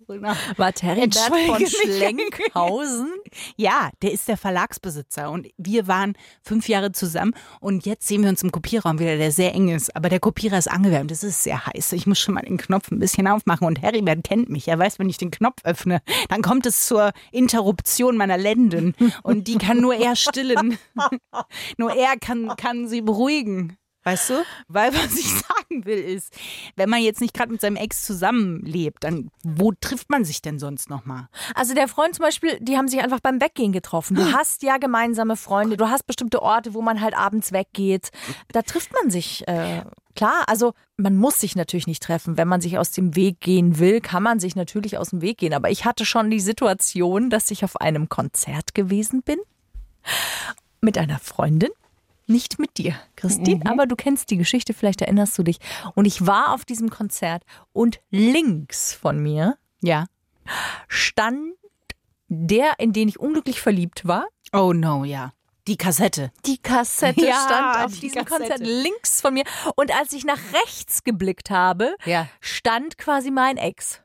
War 0.56 0.72
Terry 0.72 1.08
von. 1.10 1.66
Schlenkhausen? 1.66 3.08
Ja, 3.56 3.90
der 4.02 4.12
ist 4.12 4.28
der 4.28 4.36
Verlagsbesitzer 4.36 5.30
und 5.30 5.48
wir 5.56 5.86
waren 5.86 6.14
fünf 6.42 6.68
Jahre 6.68 6.92
zusammen 6.92 7.34
und 7.60 7.86
jetzt 7.86 8.06
sehen 8.06 8.22
wir 8.22 8.28
uns 8.28 8.42
im 8.42 8.52
Kopierraum 8.52 8.98
wieder, 8.98 9.16
der 9.16 9.32
sehr 9.32 9.54
eng 9.54 9.68
ist. 9.68 9.94
Aber 9.96 10.08
der 10.08 10.20
Kopierer 10.20 10.58
ist 10.58 10.70
angewärmt, 10.70 11.10
es 11.10 11.22
ist 11.22 11.42
sehr 11.42 11.64
heiß. 11.66 11.92
Ich 11.92 12.06
muss 12.06 12.18
schon 12.18 12.34
mal 12.34 12.42
den 12.42 12.58
Knopf 12.58 12.90
ein 12.90 12.98
bisschen 12.98 13.26
aufmachen 13.26 13.66
und 13.66 13.80
Heribert 13.80 14.24
kennt 14.24 14.48
mich. 14.50 14.68
Er 14.68 14.78
weiß, 14.78 14.98
wenn 14.98 15.08
ich 15.08 15.16
den 15.16 15.30
Knopf 15.30 15.64
öffne, 15.64 16.02
dann 16.28 16.42
kommt 16.42 16.66
es 16.66 16.86
zur 16.86 17.12
Interruption 17.30 18.16
meiner 18.16 18.36
Lenden 18.38 18.94
und 19.22 19.48
die 19.48 19.58
kann 19.58 19.80
nur 19.80 19.94
er 19.94 20.16
stillen. 20.16 20.78
nur 21.78 21.94
er 21.94 22.18
kann, 22.18 22.54
kann 22.56 22.88
sie 22.88 23.00
beruhigen. 23.00 23.76
Weißt 24.04 24.30
du? 24.30 24.44
Weil 24.68 24.92
was 24.94 25.16
ich 25.16 25.28
sagen 25.28 25.84
will 25.84 25.98
ist, 25.98 26.34
wenn 26.76 26.90
man 26.90 27.00
jetzt 27.02 27.20
nicht 27.20 27.34
gerade 27.34 27.52
mit 27.52 27.60
seinem 27.60 27.76
Ex 27.76 28.04
zusammenlebt, 28.04 29.04
dann 29.04 29.30
wo 29.44 29.72
trifft 29.72 30.10
man 30.10 30.24
sich 30.24 30.42
denn 30.42 30.58
sonst 30.58 30.90
nochmal? 30.90 31.28
Also 31.54 31.74
der 31.74 31.88
Freund 31.88 32.14
zum 32.14 32.24
Beispiel, 32.24 32.58
die 32.60 32.76
haben 32.76 32.88
sich 32.88 33.00
einfach 33.00 33.20
beim 33.20 33.40
Weggehen 33.40 33.72
getroffen. 33.72 34.16
Du 34.16 34.32
hast 34.32 34.62
ja 34.62 34.78
gemeinsame 34.78 35.36
Freunde, 35.36 35.76
du 35.76 35.88
hast 35.88 36.06
bestimmte 36.06 36.42
Orte, 36.42 36.74
wo 36.74 36.82
man 36.82 37.00
halt 37.00 37.16
abends 37.16 37.52
weggeht. 37.52 38.10
Da 38.52 38.62
trifft 38.62 38.92
man 38.92 39.10
sich. 39.10 39.46
Äh, 39.46 39.84
klar, 40.16 40.44
also 40.46 40.74
man 40.96 41.16
muss 41.16 41.40
sich 41.40 41.54
natürlich 41.54 41.86
nicht 41.86 42.02
treffen. 42.02 42.36
Wenn 42.36 42.48
man 42.48 42.60
sich 42.60 42.78
aus 42.78 42.90
dem 42.90 43.14
Weg 43.14 43.40
gehen 43.40 43.78
will, 43.78 44.00
kann 44.00 44.22
man 44.22 44.40
sich 44.40 44.56
natürlich 44.56 44.98
aus 44.98 45.10
dem 45.10 45.20
Weg 45.20 45.38
gehen. 45.38 45.54
Aber 45.54 45.70
ich 45.70 45.84
hatte 45.84 46.04
schon 46.04 46.30
die 46.30 46.40
Situation, 46.40 47.30
dass 47.30 47.50
ich 47.50 47.64
auf 47.64 47.80
einem 47.80 48.08
Konzert 48.08 48.74
gewesen 48.74 49.22
bin 49.22 49.38
mit 50.80 50.98
einer 50.98 51.18
Freundin. 51.18 51.70
Nicht 52.32 52.58
mit 52.58 52.78
dir, 52.78 52.94
Christine, 53.16 53.64
aber 53.66 53.86
du 53.86 53.94
kennst 53.96 54.30
die 54.30 54.36
Geschichte, 54.38 54.74
vielleicht 54.74 55.00
erinnerst 55.02 55.36
du 55.38 55.42
dich. 55.42 55.58
Und 55.94 56.06
ich 56.06 56.26
war 56.26 56.52
auf 56.54 56.64
diesem 56.64 56.90
Konzert 56.90 57.44
und 57.72 58.00
links 58.10 58.94
von 58.94 59.18
mir 59.18 59.56
Ja. 59.80 60.06
stand 60.88 61.54
der, 62.28 62.78
in 62.78 62.92
den 62.92 63.08
ich 63.08 63.20
unglücklich 63.20 63.60
verliebt 63.60 64.06
war. 64.06 64.26
Oh 64.52 64.72
no, 64.72 65.04
ja. 65.04 65.32
Die 65.68 65.76
Kassette. 65.76 66.32
Die 66.46 66.58
Kassette 66.58 67.24
Ja, 67.26 67.34
stand 67.46 67.84
auf 67.86 67.92
die 67.94 68.00
diesem 68.00 68.24
Kassette. 68.24 68.48
Konzert 68.48 68.60
links 68.66 69.20
von 69.20 69.34
mir. 69.34 69.44
Und 69.76 69.94
als 69.94 70.12
ich 70.12 70.24
nach 70.24 70.38
rechts 70.64 71.04
geblickt 71.04 71.50
habe, 71.50 71.94
Ja. 72.04 72.26
stand 72.40 72.98
quasi 72.98 73.30
mein 73.30 73.56
Ex. 73.58 74.00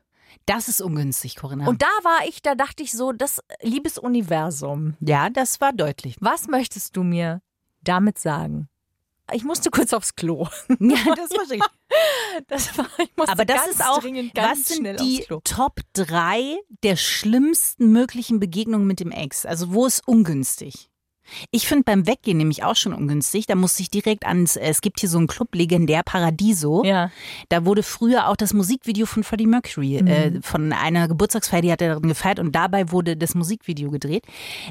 Das 0.46 0.68
ist 0.68 0.80
ungünstig, 0.80 1.36
Corinna. 1.36 1.66
Und 1.66 1.82
da 1.82 1.88
war 2.04 2.26
ich, 2.26 2.40
da 2.42 2.54
dachte 2.54 2.82
ich 2.82 2.92
so, 2.92 3.12
das 3.12 3.40
liebes 3.60 3.98
Universum. 3.98 4.96
ja, 5.00 5.30
das 5.30 5.60
war 5.60 5.72
deutlich. 5.72 6.16
Was 6.20 6.46
möchtest 6.46 6.96
du 6.96 7.02
mir 7.02 7.42
damit 7.82 8.18
sagen? 8.18 8.68
Ich 9.32 9.44
musste 9.44 9.70
kurz 9.70 9.92
aufs 9.92 10.14
Klo. 10.14 10.48
Ja, 10.80 11.14
das 11.14 11.30
war 11.30 11.50
richtig. 11.50 11.62
Das 12.46 12.78
war, 12.78 12.86
ich 12.98 13.16
musste 13.16 13.32
Aber 13.32 13.44
das 13.44 13.56
ganz 13.64 13.70
ist 13.74 13.84
auch, 13.84 14.00
dringend, 14.00 14.34
ganz 14.34 14.60
was 14.60 14.68
sind 14.68 15.00
die. 15.00 15.26
Top 15.44 15.80
3 15.94 16.58
der 16.82 16.96
schlimmsten 16.96 17.90
möglichen 17.92 18.38
Begegnungen 18.40 18.86
mit 18.86 19.00
dem 19.00 19.10
Ex? 19.10 19.44
Also 19.44 19.72
wo 19.72 19.86
ist 19.86 20.06
ungünstig? 20.06 20.88
Ich 21.50 21.66
finde 21.66 21.84
beim 21.84 22.06
Weggehen 22.06 22.38
nämlich 22.38 22.64
auch 22.64 22.76
schon 22.76 22.92
ungünstig. 22.92 23.46
Da 23.46 23.54
musste 23.54 23.82
ich 23.82 23.90
direkt 23.90 24.26
ans, 24.26 24.56
äh, 24.56 24.68
es 24.68 24.80
gibt 24.80 25.00
hier 25.00 25.08
so 25.08 25.18
einen 25.18 25.26
Club, 25.26 25.54
legendär 25.54 26.02
Paradiso. 26.02 26.84
Ja. 26.84 27.10
Da 27.48 27.64
wurde 27.64 27.82
früher 27.82 28.28
auch 28.28 28.36
das 28.36 28.54
Musikvideo 28.54 29.06
von 29.06 29.24
Freddie 29.24 29.46
Mercury 29.46 29.96
äh, 29.96 30.40
von 30.42 30.72
einer 30.72 31.08
Geburtstagsfeier, 31.08 31.62
die 31.62 31.72
hat 31.72 31.82
er 31.82 31.94
darin 31.94 32.08
gefeiert 32.08 32.38
und 32.38 32.52
dabei 32.52 32.90
wurde 32.90 33.16
das 33.16 33.34
Musikvideo 33.34 33.90
gedreht. 33.90 34.24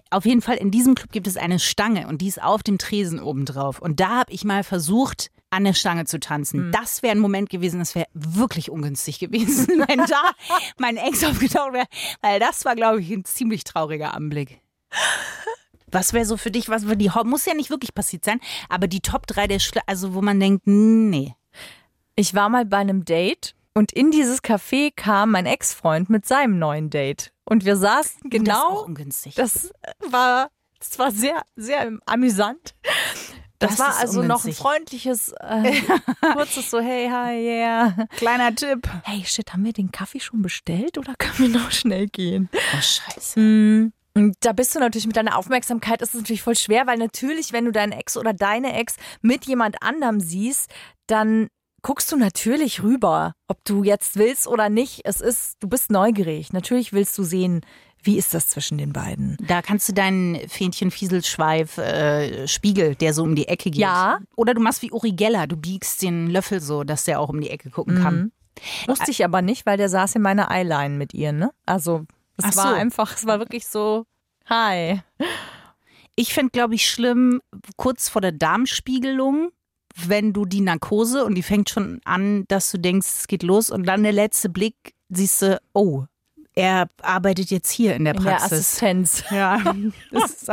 Auf 0.10 0.26
jeden 0.26 0.42
Fall 0.42 0.56
in 0.58 0.72
diesem 0.72 0.96
Club 0.96 1.12
gibt 1.12 1.28
es 1.28 1.38
eine 1.38 1.60
Stange 1.60 2.08
und 2.08 2.22
die 2.22 2.28
ist 2.28 2.42
auf 2.42 2.64
dem 2.64 2.78
Tresen 2.78 3.20
oben 3.20 3.46
drauf. 3.46 3.80
Und 3.80 4.00
da 4.00 4.20
habe 4.20 4.32
ich 4.32 4.44
mal 4.44 4.64
versucht, 4.64 5.32
an 5.50 5.64
der 5.64 5.74
Stange 5.74 6.06
zu 6.06 6.20
tanzen. 6.20 6.72
Das 6.72 7.04
wäre 7.04 7.14
ein 7.14 7.20
Moment 7.20 7.50
gewesen, 7.50 7.80
das 7.80 7.96
wäre 7.96 8.08
wirklich 8.14 8.70
ungünstig 8.70 9.20
gewesen, 9.20 9.68
wenn 9.88 10.06
da 10.06 10.32
mein 10.78 10.98
Ex 10.98 11.24
aufgetaucht 11.24 11.74
wäre. 11.74 11.86
Weil 12.22 12.40
das 12.40 12.66
war, 12.66 12.76
glaube 12.76 13.02
ich, 13.02 13.12
ein 13.12 13.26
ziemlich 13.26 13.64
trauriger 13.64 14.14
Anblick. 14.14 14.60
Was 15.91 16.13
wäre 16.13 16.25
so 16.25 16.38
für 16.38 16.51
dich, 16.51 16.70
was 16.70 16.84
für 16.84 16.98
die, 16.98 17.10
muss 17.24 17.46
ja 17.46 17.53
nicht 17.53 17.70
wirklich 17.70 17.94
passiert 17.96 18.25
sein, 18.25 18.39
aber 18.70 18.88
die 18.88 19.00
Top 19.00 19.25
3 19.27 19.48
der, 19.48 19.60
Schle 19.60 19.82
also 19.88 20.13
wo 20.13 20.22
man 20.22 20.39
denkt, 20.39 20.67
nee. 20.67 21.36
Ich 22.15 22.34
war 22.34 22.50
mal 22.50 22.65
bei 22.65 22.77
einem 22.77 23.06
Date 23.06 23.56
und 23.74 23.91
in 23.91 24.12
dieses 24.12 24.44
Café 24.44 24.91
kam 24.96 25.32
mein 25.32 25.46
Ex-Freund 25.46 26.10
mit 26.10 26.25
seinem 26.25 26.58
neuen 26.60 26.89
Date. 26.89 27.32
Und 27.46 27.63
wir 27.63 27.77
saßen 27.77 28.22
Das 28.24 28.39
ist 28.39 28.46
genau. 28.46 28.67
auch 28.70 28.86
ungünstig. 28.88 29.36
Das 29.36 29.72
war, 30.10 30.50
das 30.79 30.98
war 31.00 31.12
sehr, 31.12 31.44
sehr 31.56 31.91
amüsant. 32.06 32.75
Das, 33.60 33.77
Das 33.77 33.79
war 33.79 33.98
also 33.98 34.22
noch 34.22 34.24
ein 34.24 34.32
ungünstig. 34.32 34.58
freundliches, 34.58 35.34
äh, 35.39 35.82
kurzes 36.34 36.70
so, 36.70 36.79
hey, 36.79 37.08
hi, 37.10 37.34
yeah. 37.39 38.08
Kleiner 38.17 38.53
Tipp. 38.53 38.88
Hey, 39.03 39.24
shit, 39.25 39.53
haben 39.53 39.63
wir 39.63 39.74
den 39.74 39.91
Kaffee 39.91 40.20
schon 40.20 40.41
bestellt 40.41 40.98
oder 40.98 41.15
können 41.15 41.38
wir 41.53 41.60
noch 41.62 41.72
schnell 41.72 42.08
gehen? 42.08 42.50
Oh, 42.53 42.82
scheiße. 42.82 43.91
Und 44.18 44.36
da 44.42 44.52
bist 44.54 44.74
du 44.74 44.80
natürlich 44.80 45.08
mit 45.08 45.16
deiner 45.16 45.38
Aufmerksamkeit, 45.38 46.02
ist 46.02 46.16
es 46.16 46.22
natürlich 46.22 46.42
voll 46.42 46.56
schwer, 46.56 46.88
weil 46.88 46.98
natürlich, 46.98 47.54
wenn 47.54 47.66
du 47.66 47.72
deinen 47.72 47.92
Ex 47.92 48.18
oder 48.18 48.34
deine 48.34 48.74
Ex 48.74 48.96
mit 49.22 49.46
jemand 49.46 49.82
anderem 49.84 50.20
siehst, 50.20 50.72
dann 51.06 51.48
guckst 51.84 52.12
du 52.12 52.18
natürlich 52.18 52.82
rüber, 52.82 53.34
ob 53.48 53.64
du 53.64 53.84
jetzt 53.84 54.18
willst 54.18 54.48
oder 54.48 54.70
nicht. 54.70 55.02
Es 55.04 55.22
ist, 55.22 55.56
du 55.60 55.70
bist 55.70 55.92
neugierig. 55.92 56.52
Natürlich 56.52 56.94
willst 56.94 57.18
du 57.18 57.24
sehen, 57.24 57.62
wie 58.02 58.18
ist 58.18 58.34
das 58.34 58.48
zwischen 58.48 58.78
den 58.78 58.92
beiden. 58.92 59.38
Da 59.48 59.62
kannst 59.62 59.88
du 59.88 59.94
deinen 59.94 60.36
Fähnchen-Fieselschweif 60.50 61.78
äh, 61.78 62.48
Spiegel, 62.48 62.96
der 62.96 63.14
so 63.14 63.24
um 63.24 63.36
die 63.36 63.48
Ecke 63.48 63.70
geht. 63.70 63.82
Ja. 63.82 64.20
Oder 64.36 64.54
du 64.54 64.62
machst 64.62 64.82
wie 64.82 64.92
Uri 64.92 65.12
Geller, 65.12 65.46
du 65.48 65.58
biegst 65.58 66.02
den 66.02 66.28
Löffel 66.28 66.60
so, 66.60 66.84
dass 66.84 67.04
der 67.04 67.20
auch 67.20 67.30
um 67.30 67.40
die 67.40 67.50
Ecke 67.50 67.70
gucken 67.70 68.02
kann. 68.02 68.32
Wusste 68.88 69.12
ich 69.12 69.24
aber 69.24 69.42
nicht, 69.42 69.66
weil 69.66 69.78
der 69.78 69.90
saß 69.90 70.16
in 70.16 70.24
meiner 70.24 70.50
Eyeline 70.50 70.96
mit 70.96 71.14
ihr, 71.14 71.32
ne? 71.32 71.52
Also, 71.66 72.06
es 72.38 72.46
Ach 72.46 72.56
war 72.56 72.70
so. 72.70 72.75
einfach, 72.75 73.15
es 73.15 73.25
war 73.25 73.39
wirklich 73.39 73.67
so, 73.67 74.06
hi. 74.46 75.01
Ich 76.15 76.34
finde, 76.34 76.51
glaube 76.51 76.75
ich, 76.75 76.89
schlimm, 76.89 77.41
kurz 77.75 78.10
vor 78.10 78.22
der 78.22 78.32
Darmspiegelung, 78.32 79.51
wenn 79.96 80.34
du 80.34 80.46
die 80.46 80.62
Narkose 80.62 81.25
und 81.25 81.36
die 81.36 81.44
fängt 81.44 81.70
schon 81.70 82.01
an, 82.06 82.46
dass 82.48 82.72
du 82.72 82.77
denkst, 82.77 83.08
es 83.08 83.27
geht 83.27 83.44
los 83.44 83.70
und 83.70 83.86
dann 83.86 84.03
der 84.03 84.13
letzte 84.13 84.50
Blick 84.50 84.75
siehst 85.10 85.41
du, 85.41 85.62
oh, 85.74 86.06
er 86.53 86.89
arbeitet 87.01 87.51
jetzt 87.51 87.70
hier 87.70 87.96
in 87.96 88.06
der 88.06 88.15
In 88.15 88.24
der 88.24 88.32
Praxis. 88.32 88.51
Assistenz. 88.51 89.24
Ja, 89.29 89.62
das, 90.12 90.46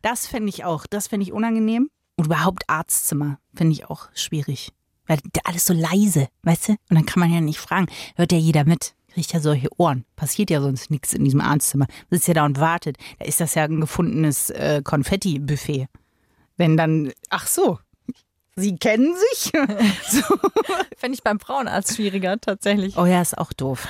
das 0.00 0.26
fände 0.26 0.48
ich 0.48 0.64
auch, 0.64 0.86
das 0.86 1.08
fände 1.08 1.24
ich 1.24 1.32
unangenehm. 1.32 1.90
Und 2.16 2.26
überhaupt 2.26 2.64
Arztzimmer 2.68 3.38
finde 3.54 3.72
ich 3.72 3.84
auch 3.88 4.08
schwierig. 4.14 4.72
Weil 5.06 5.18
alles 5.44 5.66
so 5.66 5.74
leise, 5.74 6.28
weißt 6.42 6.68
du? 6.68 6.72
Und 6.72 6.96
dann 6.96 7.06
kann 7.06 7.20
man 7.20 7.32
ja 7.32 7.40
nicht 7.40 7.58
fragen, 7.58 7.86
hört 8.16 8.32
ja 8.32 8.38
jeder 8.38 8.64
mit. 8.64 8.94
Kriegt 9.14 9.32
ja 9.32 9.40
solche 9.40 9.68
Ohren. 9.78 10.04
Passiert 10.16 10.50
ja 10.50 10.60
sonst 10.60 10.90
nichts 10.90 11.12
in 11.12 11.24
diesem 11.24 11.40
Arztzimmer. 11.40 11.86
Sitzt 12.10 12.28
ja 12.28 12.34
da 12.34 12.44
und 12.44 12.58
wartet. 12.60 12.96
Da 13.18 13.24
ist 13.26 13.40
das 13.40 13.54
ja 13.54 13.64
ein 13.64 13.80
gefundenes 13.80 14.50
äh, 14.50 14.80
Konfetti-Buffet. 14.82 15.86
Wenn 16.56 16.76
dann, 16.76 17.12
ach 17.30 17.46
so, 17.46 17.78
Sie 18.54 18.76
kennen 18.76 19.14
sich? 19.30 19.52
so. 20.10 20.22
Fände 20.98 21.14
ich 21.14 21.22
beim 21.22 21.40
Frauenarzt 21.40 21.96
schwieriger, 21.96 22.38
tatsächlich. 22.38 22.96
Oh 22.98 23.06
ja, 23.06 23.22
ist 23.22 23.36
auch 23.38 23.52
doof. 23.54 23.88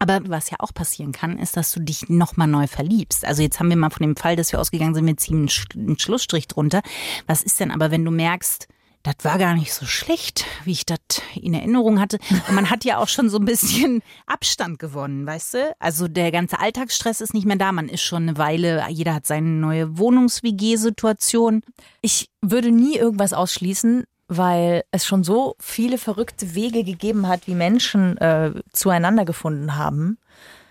Aber 0.00 0.20
was 0.28 0.50
ja 0.50 0.56
auch 0.60 0.72
passieren 0.74 1.12
kann, 1.12 1.38
ist, 1.38 1.56
dass 1.56 1.70
du 1.72 1.80
dich 1.80 2.08
nochmal 2.08 2.48
neu 2.48 2.66
verliebst. 2.66 3.24
Also 3.24 3.42
jetzt 3.42 3.60
haben 3.60 3.68
wir 3.68 3.76
mal 3.76 3.90
von 3.90 4.02
dem 4.06 4.16
Fall, 4.16 4.34
dass 4.34 4.50
wir 4.50 4.60
ausgegangen 4.60 4.94
sind, 4.94 5.06
wir 5.06 5.16
ziehen 5.16 5.36
einen 5.38 5.48
Sch- 5.48 5.76
einen 5.76 5.98
Schlussstrich 5.98 6.48
drunter. 6.48 6.80
Was 7.26 7.42
ist 7.42 7.60
denn 7.60 7.70
aber, 7.70 7.90
wenn 7.90 8.04
du 8.04 8.10
merkst, 8.10 8.66
das 9.02 9.14
war 9.22 9.38
gar 9.38 9.54
nicht 9.54 9.72
so 9.72 9.86
schlecht, 9.86 10.44
wie 10.64 10.72
ich 10.72 10.86
das 10.86 10.98
in 11.36 11.54
Erinnerung 11.54 12.00
hatte. 12.00 12.18
Und 12.48 12.54
man 12.54 12.70
hat 12.70 12.84
ja 12.84 12.98
auch 12.98 13.08
schon 13.08 13.28
so 13.28 13.38
ein 13.38 13.44
bisschen 13.44 14.02
Abstand 14.26 14.78
gewonnen, 14.78 15.26
weißt 15.26 15.54
du? 15.54 15.76
Also 15.78 16.08
der 16.08 16.30
ganze 16.32 16.58
Alltagsstress 16.58 17.20
ist 17.20 17.34
nicht 17.34 17.46
mehr 17.46 17.56
da. 17.56 17.72
Man 17.72 17.88
ist 17.88 18.02
schon 18.02 18.24
eine 18.24 18.38
Weile, 18.38 18.84
jeder 18.88 19.14
hat 19.14 19.26
seine 19.26 19.48
neue 19.48 19.98
Wohnungs-WG-Situation. 19.98 21.62
Ich 22.00 22.30
würde 22.40 22.70
nie 22.70 22.96
irgendwas 22.96 23.32
ausschließen, 23.32 24.04
weil 24.28 24.84
es 24.92 25.06
schon 25.06 25.24
so 25.24 25.56
viele 25.58 25.98
verrückte 25.98 26.54
Wege 26.54 26.84
gegeben 26.84 27.26
hat, 27.26 27.46
wie 27.46 27.54
Menschen 27.54 28.16
äh, 28.18 28.52
zueinander 28.72 29.24
gefunden 29.24 29.76
haben. 29.76 30.18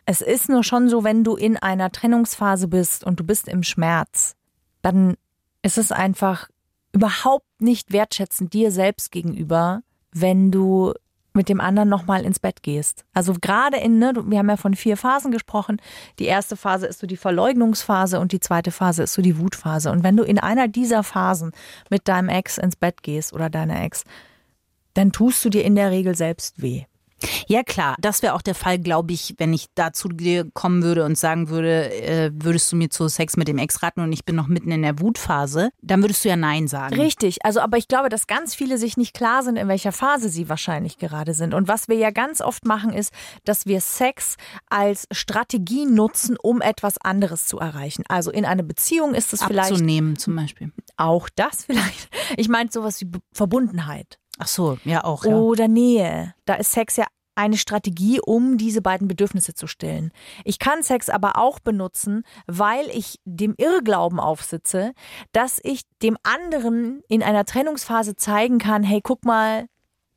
Es 0.05 0.21
ist 0.21 0.49
nur 0.49 0.63
schon 0.63 0.89
so, 0.89 1.03
wenn 1.03 1.23
du 1.23 1.35
in 1.35 1.57
einer 1.57 1.91
Trennungsphase 1.91 2.67
bist 2.67 3.03
und 3.03 3.19
du 3.19 3.23
bist 3.23 3.47
im 3.47 3.63
Schmerz, 3.63 4.35
dann 4.81 5.15
ist 5.61 5.77
es 5.77 5.91
einfach 5.91 6.49
überhaupt 6.93 7.45
nicht 7.59 7.91
wertschätzend 7.91 8.53
dir 8.53 8.71
selbst 8.71 9.11
gegenüber, 9.11 9.81
wenn 10.11 10.51
du 10.51 10.93
mit 11.33 11.47
dem 11.47 11.61
anderen 11.61 11.89
nochmal 11.89 12.25
ins 12.25 12.39
Bett 12.39 12.63
gehst. 12.63 13.05
Also 13.13 13.33
gerade 13.39 13.77
in, 13.77 13.99
ne, 13.99 14.13
wir 14.25 14.39
haben 14.39 14.49
ja 14.49 14.57
von 14.57 14.73
vier 14.73 14.97
Phasen 14.97 15.31
gesprochen. 15.31 15.77
Die 16.17 16.25
erste 16.25 16.57
Phase 16.57 16.87
ist 16.87 16.99
so 16.99 17.07
die 17.07 17.17
Verleugnungsphase 17.17 18.19
und 18.19 18.31
die 18.31 18.39
zweite 18.39 18.71
Phase 18.71 19.03
ist 19.03 19.13
so 19.13 19.21
die 19.21 19.37
Wutphase. 19.37 19.91
Und 19.91 20.03
wenn 20.03 20.17
du 20.17 20.23
in 20.23 20.39
einer 20.39 20.67
dieser 20.67 21.03
Phasen 21.03 21.51
mit 21.89 22.07
deinem 22.07 22.29
Ex 22.29 22.57
ins 22.57 22.75
Bett 22.75 23.03
gehst 23.03 23.31
oder 23.31 23.49
deiner 23.49 23.81
Ex, 23.83 24.03
dann 24.95 25.11
tust 25.11 25.45
du 25.45 25.49
dir 25.49 25.63
in 25.63 25.75
der 25.75 25.91
Regel 25.91 26.15
selbst 26.15 26.61
weh. 26.61 26.85
Ja 27.47 27.63
klar, 27.63 27.95
das 27.99 28.21
wäre 28.21 28.33
auch 28.33 28.41
der 28.41 28.55
Fall, 28.55 28.79
glaube 28.79 29.13
ich, 29.13 29.35
wenn 29.37 29.53
ich 29.53 29.67
da 29.75 29.93
zu 29.93 30.09
dir 30.09 30.49
kommen 30.53 30.83
würde 30.83 31.05
und 31.05 31.17
sagen 31.17 31.49
würde, 31.49 31.91
äh, 31.93 32.31
würdest 32.33 32.71
du 32.71 32.75
mir 32.75 32.89
zu 32.89 33.07
Sex 33.07 33.37
mit 33.37 33.47
dem 33.47 33.57
Ex 33.57 33.83
raten 33.83 34.01
und 34.01 34.11
ich 34.13 34.25
bin 34.25 34.35
noch 34.35 34.47
mitten 34.47 34.71
in 34.71 34.81
der 34.81 34.99
Wutphase, 34.99 35.69
dann 35.81 36.01
würdest 36.01 36.23
du 36.23 36.29
ja 36.29 36.35
Nein 36.35 36.67
sagen. 36.67 36.99
Richtig, 36.99 37.45
also 37.45 37.59
aber 37.59 37.77
ich 37.77 37.87
glaube, 37.87 38.09
dass 38.09 38.27
ganz 38.27 38.55
viele 38.55 38.77
sich 38.77 38.97
nicht 38.97 39.13
klar 39.13 39.43
sind, 39.43 39.57
in 39.57 39.67
welcher 39.67 39.91
Phase 39.91 40.29
sie 40.29 40.49
wahrscheinlich 40.49 40.97
gerade 40.97 41.33
sind. 41.33 41.53
Und 41.53 41.67
was 41.67 41.87
wir 41.87 41.97
ja 41.97 42.11
ganz 42.11 42.41
oft 42.41 42.65
machen, 42.65 42.93
ist, 42.93 43.13
dass 43.45 43.65
wir 43.65 43.81
Sex 43.81 44.35
als 44.69 45.07
Strategie 45.11 45.85
nutzen, 45.85 46.37
um 46.41 46.61
etwas 46.61 46.97
anderes 46.97 47.45
zu 47.45 47.59
erreichen. 47.59 48.03
Also 48.07 48.31
in 48.31 48.45
einer 48.45 48.63
Beziehung 48.63 49.13
ist 49.13 49.33
es 49.33 49.43
vielleicht. 49.43 49.71
Abzunehmen 49.71 50.17
zum 50.17 50.35
Beispiel. 50.35 50.71
Auch 50.97 51.29
das 51.35 51.65
vielleicht. 51.65 52.09
Ich 52.37 52.49
meine 52.49 52.71
sowas 52.71 53.01
wie 53.01 53.09
Verbundenheit. 53.33 54.18
Ach 54.39 54.47
so, 54.47 54.77
ja 54.83 55.03
auch. 55.03 55.25
Ja. 55.25 55.35
oder 55.35 55.67
Nähe. 55.67 56.33
Da 56.45 56.55
ist 56.55 56.71
Sex 56.71 56.95
ja 56.95 57.05
eine 57.35 57.57
Strategie, 57.57 58.19
um 58.19 58.57
diese 58.57 58.81
beiden 58.81 59.07
Bedürfnisse 59.07 59.53
zu 59.53 59.67
stillen. 59.67 60.11
Ich 60.43 60.59
kann 60.59 60.83
Sex 60.83 61.09
aber 61.09 61.37
auch 61.37 61.59
benutzen, 61.59 62.23
weil 62.47 62.89
ich 62.89 63.19
dem 63.23 63.53
Irrglauben 63.57 64.19
aufsitze, 64.19 64.93
dass 65.31 65.59
ich 65.63 65.83
dem 66.01 66.17
anderen 66.23 67.01
in 67.07 67.23
einer 67.23 67.45
Trennungsphase 67.45 68.15
zeigen 68.15 68.57
kann, 68.57 68.83
hey, 68.83 68.99
guck 69.01 69.23
mal, 69.23 69.67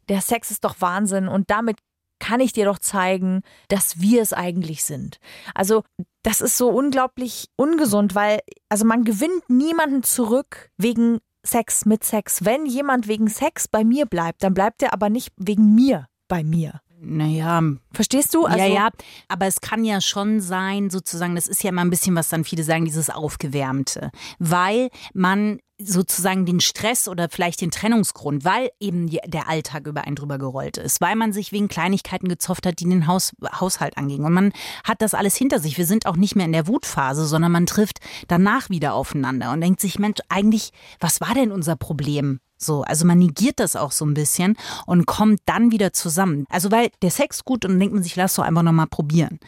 der 0.09 0.21
Sex 0.21 0.51
ist 0.51 0.65
doch 0.65 0.81
Wahnsinn 0.81 1.29
und 1.29 1.51
damit 1.51 1.79
kann 2.19 2.41
ich 2.41 2.53
dir 2.53 2.65
doch 2.65 2.79
zeigen, 2.79 3.43
dass 3.69 4.01
wir 4.01 4.23
es 4.23 4.33
eigentlich 4.33 4.85
sind. 4.85 5.19
Also 5.55 5.83
das 6.23 6.41
ist 6.41 6.57
so 6.57 6.69
unglaublich 6.71 7.49
ungesund, 7.57 8.15
weil 8.15 8.41
also 8.69 8.85
man 8.85 9.05
gewinnt 9.05 9.49
niemanden 9.49 10.03
zurück 10.03 10.71
wegen 10.77 11.19
Sex 11.45 11.85
mit 11.85 12.05
Sex. 12.05 12.45
Wenn 12.45 12.67
jemand 12.67 13.09
wegen 13.09 13.29
Sex 13.29 13.69
bei 13.69 13.85
mir 13.85 14.07
bleibt, 14.07 14.43
dann 14.43 14.55
bleibt 14.55 14.83
er 14.83 14.93
aber 14.93 15.11
nicht 15.11 15.33
wegen 15.37 15.75
mir 15.75 16.07
bei 16.29 16.45
mir. 16.45 16.81
Naja, 17.05 17.61
Verstehst 17.93 18.33
du? 18.33 18.47
Also, 18.47 18.59
ja, 18.59 18.67
ja, 18.67 18.89
aber 19.27 19.47
es 19.47 19.61
kann 19.61 19.85
ja 19.85 20.01
schon 20.01 20.41
sein, 20.41 20.89
sozusagen, 20.89 21.35
das 21.35 21.49
ist 21.49 21.65
ja 21.65 21.71
immer 21.71 21.81
ein 21.81 21.91
bisschen, 21.91 22.15
was 22.15 22.29
dann 22.29 22.45
viele 22.45 22.63
sagen, 22.63 22.85
dieses 22.85 23.11
Aufgewärmte. 23.11 24.13
Weil 24.39 24.89
man 25.13 25.59
sozusagen 25.79 26.47
den 26.47 26.61
Stress 26.61 27.09
oder 27.09 27.29
vielleicht 27.29 27.61
den 27.61 27.73
Trennungsgrund, 27.73 28.45
weil 28.45 28.71
eben 28.79 29.11
der 29.11 29.49
Alltag 29.49 29.89
über 29.89 30.05
einen 30.05 30.15
drüber 30.15 30.39
gerollt 30.39 30.77
ist, 30.77 31.01
weil 31.01 31.17
man 31.17 31.33
sich 31.33 31.51
wegen 31.51 31.67
Kleinigkeiten 31.67 32.29
gezofft 32.29 32.67
hat, 32.67 32.79
die 32.79 32.89
den 32.89 33.09
Haus, 33.09 33.33
Haushalt 33.59 33.99
angingen. 33.99 34.25
Und 34.25 34.33
man 34.33 34.53
hat 34.85 35.03
das 35.03 35.15
alles 35.15 35.35
hinter 35.37 35.59
sich. 35.59 35.79
Wir 35.79 35.87
sind 35.87 36.07
auch 36.07 36.17
nicht 36.17 36.37
mehr 36.37 36.47
in 36.47 36.53
der 36.53 36.69
Wutphase, 36.69 37.27
sondern 37.27 37.51
man 37.51 37.67
trifft 37.67 37.99
danach 38.29 38.71
wieder 38.71 38.95
aufeinander 38.95 39.51
und 39.51 39.61
denkt 39.61 39.81
sich, 39.81 39.99
Mensch, 39.99 40.21
eigentlich, 40.29 40.71
was 41.01 41.21
war 41.21 41.35
denn 41.35 41.51
unser 41.51 41.75
Problem? 41.75 42.39
So, 42.63 42.83
also 42.83 43.07
man 43.07 43.19
negiert 43.19 43.61
das 43.61 43.77
auch 43.77 43.93
so 43.93 44.05
ein 44.05 44.15
bisschen 44.15 44.57
und 44.87 45.07
kommt 45.07 45.41
dann 45.47 45.71
wieder 45.71 45.93
zusammen. 45.93 46.47
Also 46.49 46.71
weil 46.71 46.91
der 47.03 47.11
Sex 47.11 47.45
gut 47.45 47.65
und 47.65 47.73
dann 47.73 47.81
denkt 47.81 47.95
man 47.95 48.03
sich, 48.03 48.17
lass 48.17 48.35
doch 48.35 48.45
einfach 48.45 48.63
nochmal 48.63 48.87
probieren. 48.87 49.39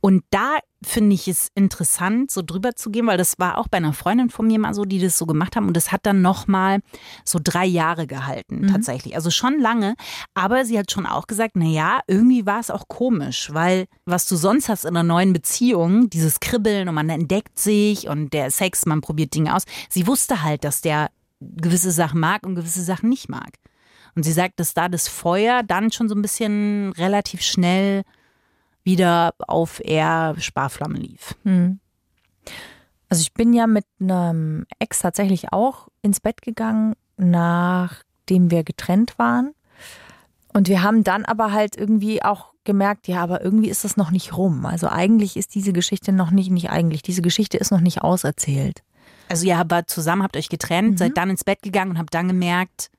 Und 0.00 0.24
da 0.30 0.58
finde 0.84 1.14
ich 1.14 1.26
es 1.26 1.48
interessant, 1.54 2.30
so 2.30 2.40
drüber 2.42 2.76
zu 2.76 2.90
gehen, 2.90 3.06
weil 3.06 3.18
das 3.18 3.38
war 3.38 3.58
auch 3.58 3.66
bei 3.66 3.78
einer 3.78 3.92
Freundin 3.92 4.30
von 4.30 4.46
mir 4.46 4.60
mal 4.60 4.74
so, 4.74 4.84
die 4.84 5.00
das 5.00 5.18
so 5.18 5.26
gemacht 5.26 5.56
haben 5.56 5.66
und 5.66 5.76
das 5.76 5.90
hat 5.90 6.06
dann 6.06 6.22
nochmal 6.22 6.80
so 7.24 7.40
drei 7.42 7.66
Jahre 7.66 8.06
gehalten, 8.06 8.68
tatsächlich. 8.68 9.16
Also 9.16 9.30
schon 9.30 9.58
lange, 9.58 9.96
aber 10.34 10.64
sie 10.64 10.78
hat 10.78 10.92
schon 10.92 11.04
auch 11.04 11.26
gesagt, 11.26 11.52
na 11.56 11.64
ja, 11.64 12.00
irgendwie 12.06 12.46
war 12.46 12.60
es 12.60 12.70
auch 12.70 12.86
komisch, 12.86 13.50
weil 13.52 13.86
was 14.04 14.26
du 14.26 14.36
sonst 14.36 14.68
hast 14.68 14.84
in 14.84 14.90
einer 14.90 15.02
neuen 15.02 15.32
Beziehung, 15.32 16.10
dieses 16.10 16.38
Kribbeln 16.38 16.88
und 16.88 16.94
man 16.94 17.10
entdeckt 17.10 17.58
sich 17.58 18.08
und 18.08 18.32
der 18.32 18.52
Sex, 18.52 18.86
man 18.86 19.00
probiert 19.00 19.34
Dinge 19.34 19.56
aus. 19.56 19.64
Sie 19.88 20.06
wusste 20.06 20.42
halt, 20.42 20.62
dass 20.62 20.80
der 20.80 21.10
gewisse 21.40 21.90
Sachen 21.90 22.20
mag 22.20 22.46
und 22.46 22.54
gewisse 22.54 22.82
Sachen 22.82 23.08
nicht 23.08 23.28
mag. 23.28 23.54
Und 24.14 24.24
sie 24.24 24.32
sagt, 24.32 24.58
dass 24.58 24.74
da 24.74 24.88
das 24.88 25.08
Feuer 25.08 25.62
dann 25.62 25.92
schon 25.92 26.08
so 26.08 26.14
ein 26.14 26.22
bisschen 26.22 26.92
relativ 26.92 27.42
schnell 27.42 28.02
wieder 28.82 29.34
auf 29.38 29.80
eher 29.84 30.34
Sparflammen 30.38 31.00
lief. 31.00 31.34
Also 33.08 33.22
ich 33.22 33.32
bin 33.34 33.52
ja 33.52 33.66
mit 33.66 33.84
einem 34.00 34.66
Ex 34.78 35.00
tatsächlich 35.00 35.52
auch 35.52 35.88
ins 36.02 36.20
Bett 36.20 36.42
gegangen, 36.42 36.94
nachdem 37.16 38.50
wir 38.50 38.64
getrennt 38.64 39.18
waren. 39.18 39.54
Und 40.52 40.68
wir 40.68 40.82
haben 40.82 41.04
dann 41.04 41.24
aber 41.24 41.52
halt 41.52 41.76
irgendwie 41.76 42.22
auch 42.22 42.52
gemerkt, 42.64 43.08
ja, 43.08 43.22
aber 43.22 43.42
irgendwie 43.42 43.68
ist 43.68 43.84
das 43.84 43.96
noch 43.96 44.10
nicht 44.10 44.36
rum. 44.36 44.66
Also 44.66 44.88
eigentlich 44.88 45.36
ist 45.36 45.54
diese 45.54 45.72
Geschichte 45.72 46.12
noch 46.12 46.30
nicht, 46.30 46.50
nicht 46.50 46.70
eigentlich, 46.70 47.02
diese 47.02 47.22
Geschichte 47.22 47.56
ist 47.56 47.70
noch 47.70 47.80
nicht 47.80 48.02
auserzählt. 48.02 48.82
Also 49.28 49.46
ihr 49.46 49.62
wart 49.68 49.90
zusammen, 49.90 50.22
habt 50.22 50.36
euch 50.36 50.48
getrennt, 50.48 50.98
seid 50.98 51.16
dann 51.16 51.30
ins 51.30 51.44
Bett 51.44 51.62
gegangen 51.62 51.92
und 51.92 51.98
habt 51.98 52.14
dann 52.14 52.28
gemerkt, 52.28 52.90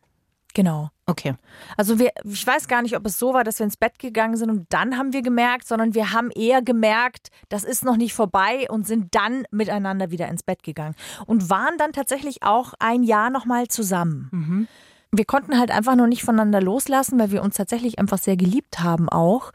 Genau. 0.56 0.90
okay, 1.06 1.36
Also 1.78 2.00
wir, 2.00 2.10
ich 2.24 2.46
weiß 2.46 2.68
gar 2.68 2.82
nicht, 2.82 2.98
ob 2.98 3.06
es 3.06 3.20
so 3.20 3.36
war, 3.36 3.44
dass 3.44 3.60
wir 3.60 3.66
ins 3.66 3.78
Bett 3.78 4.00
gegangen 4.00 4.36
sind 4.36 4.50
und 4.50 4.66
dann 4.70 4.98
haben 4.98 5.14
wir 5.14 5.22
gemerkt, 5.22 5.68
sondern 5.68 5.94
wir 5.94 6.12
haben 6.12 6.32
eher 6.32 6.64
gemerkt, 6.64 7.30
das 7.50 7.64
ist 7.64 7.86
noch 7.86 7.98
nicht 7.98 8.16
vorbei 8.16 8.66
und 8.68 8.88
sind 8.88 9.14
dann 9.14 9.44
miteinander 9.52 10.10
wieder 10.10 10.28
ins 10.28 10.42
Bett 10.42 10.64
gegangen 10.64 10.96
und 11.28 11.52
waren 11.52 11.78
dann 11.78 11.94
tatsächlich 11.94 12.42
auch 12.42 12.74
ein 12.80 13.04
Jahr 13.04 13.30
nochmal 13.30 13.68
zusammen. 13.68 14.68
Wir 15.12 15.26
konnten 15.26 15.58
halt 15.60 15.70
einfach 15.70 15.96
noch 15.96 16.08
nicht 16.08 16.24
voneinander 16.24 16.62
loslassen, 16.62 17.20
weil 17.20 17.32
wir 17.32 17.44
uns 17.44 17.56
tatsächlich 17.56 18.00
einfach 18.00 18.18
sehr 18.18 18.36
geliebt 18.36 18.80
haben 18.80 19.08
auch. 19.08 19.52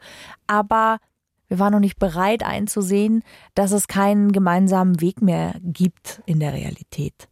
Aber 0.47 0.99
wir 1.47 1.59
waren 1.59 1.73
noch 1.73 1.79
nicht 1.79 1.99
bereit 1.99 2.43
einzusehen, 2.43 3.23
dass 3.53 3.71
es 3.71 3.87
keinen 3.87 4.31
gemeinsamen 4.31 5.01
Weg 5.01 5.21
mehr 5.21 5.55
gibt 5.61 6.21
in 6.25 6.39
der 6.39 6.53
Realität. 6.53 7.29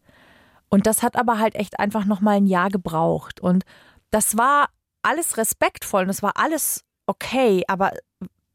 Und 0.69 0.87
das 0.87 1.03
hat 1.03 1.15
aber 1.15 1.39
halt 1.39 1.55
echt 1.55 1.79
einfach 1.79 2.05
noch 2.05 2.21
mal 2.21 2.37
ein 2.37 2.47
Jahr 2.47 2.69
gebraucht. 2.69 3.39
Und 3.39 3.63
das 4.11 4.37
war 4.37 4.69
alles 5.01 5.37
respektvoll 5.37 6.03
und 6.03 6.09
es 6.09 6.23
war 6.23 6.33
alles 6.35 6.83
okay, 7.05 7.63
aber 7.67 7.91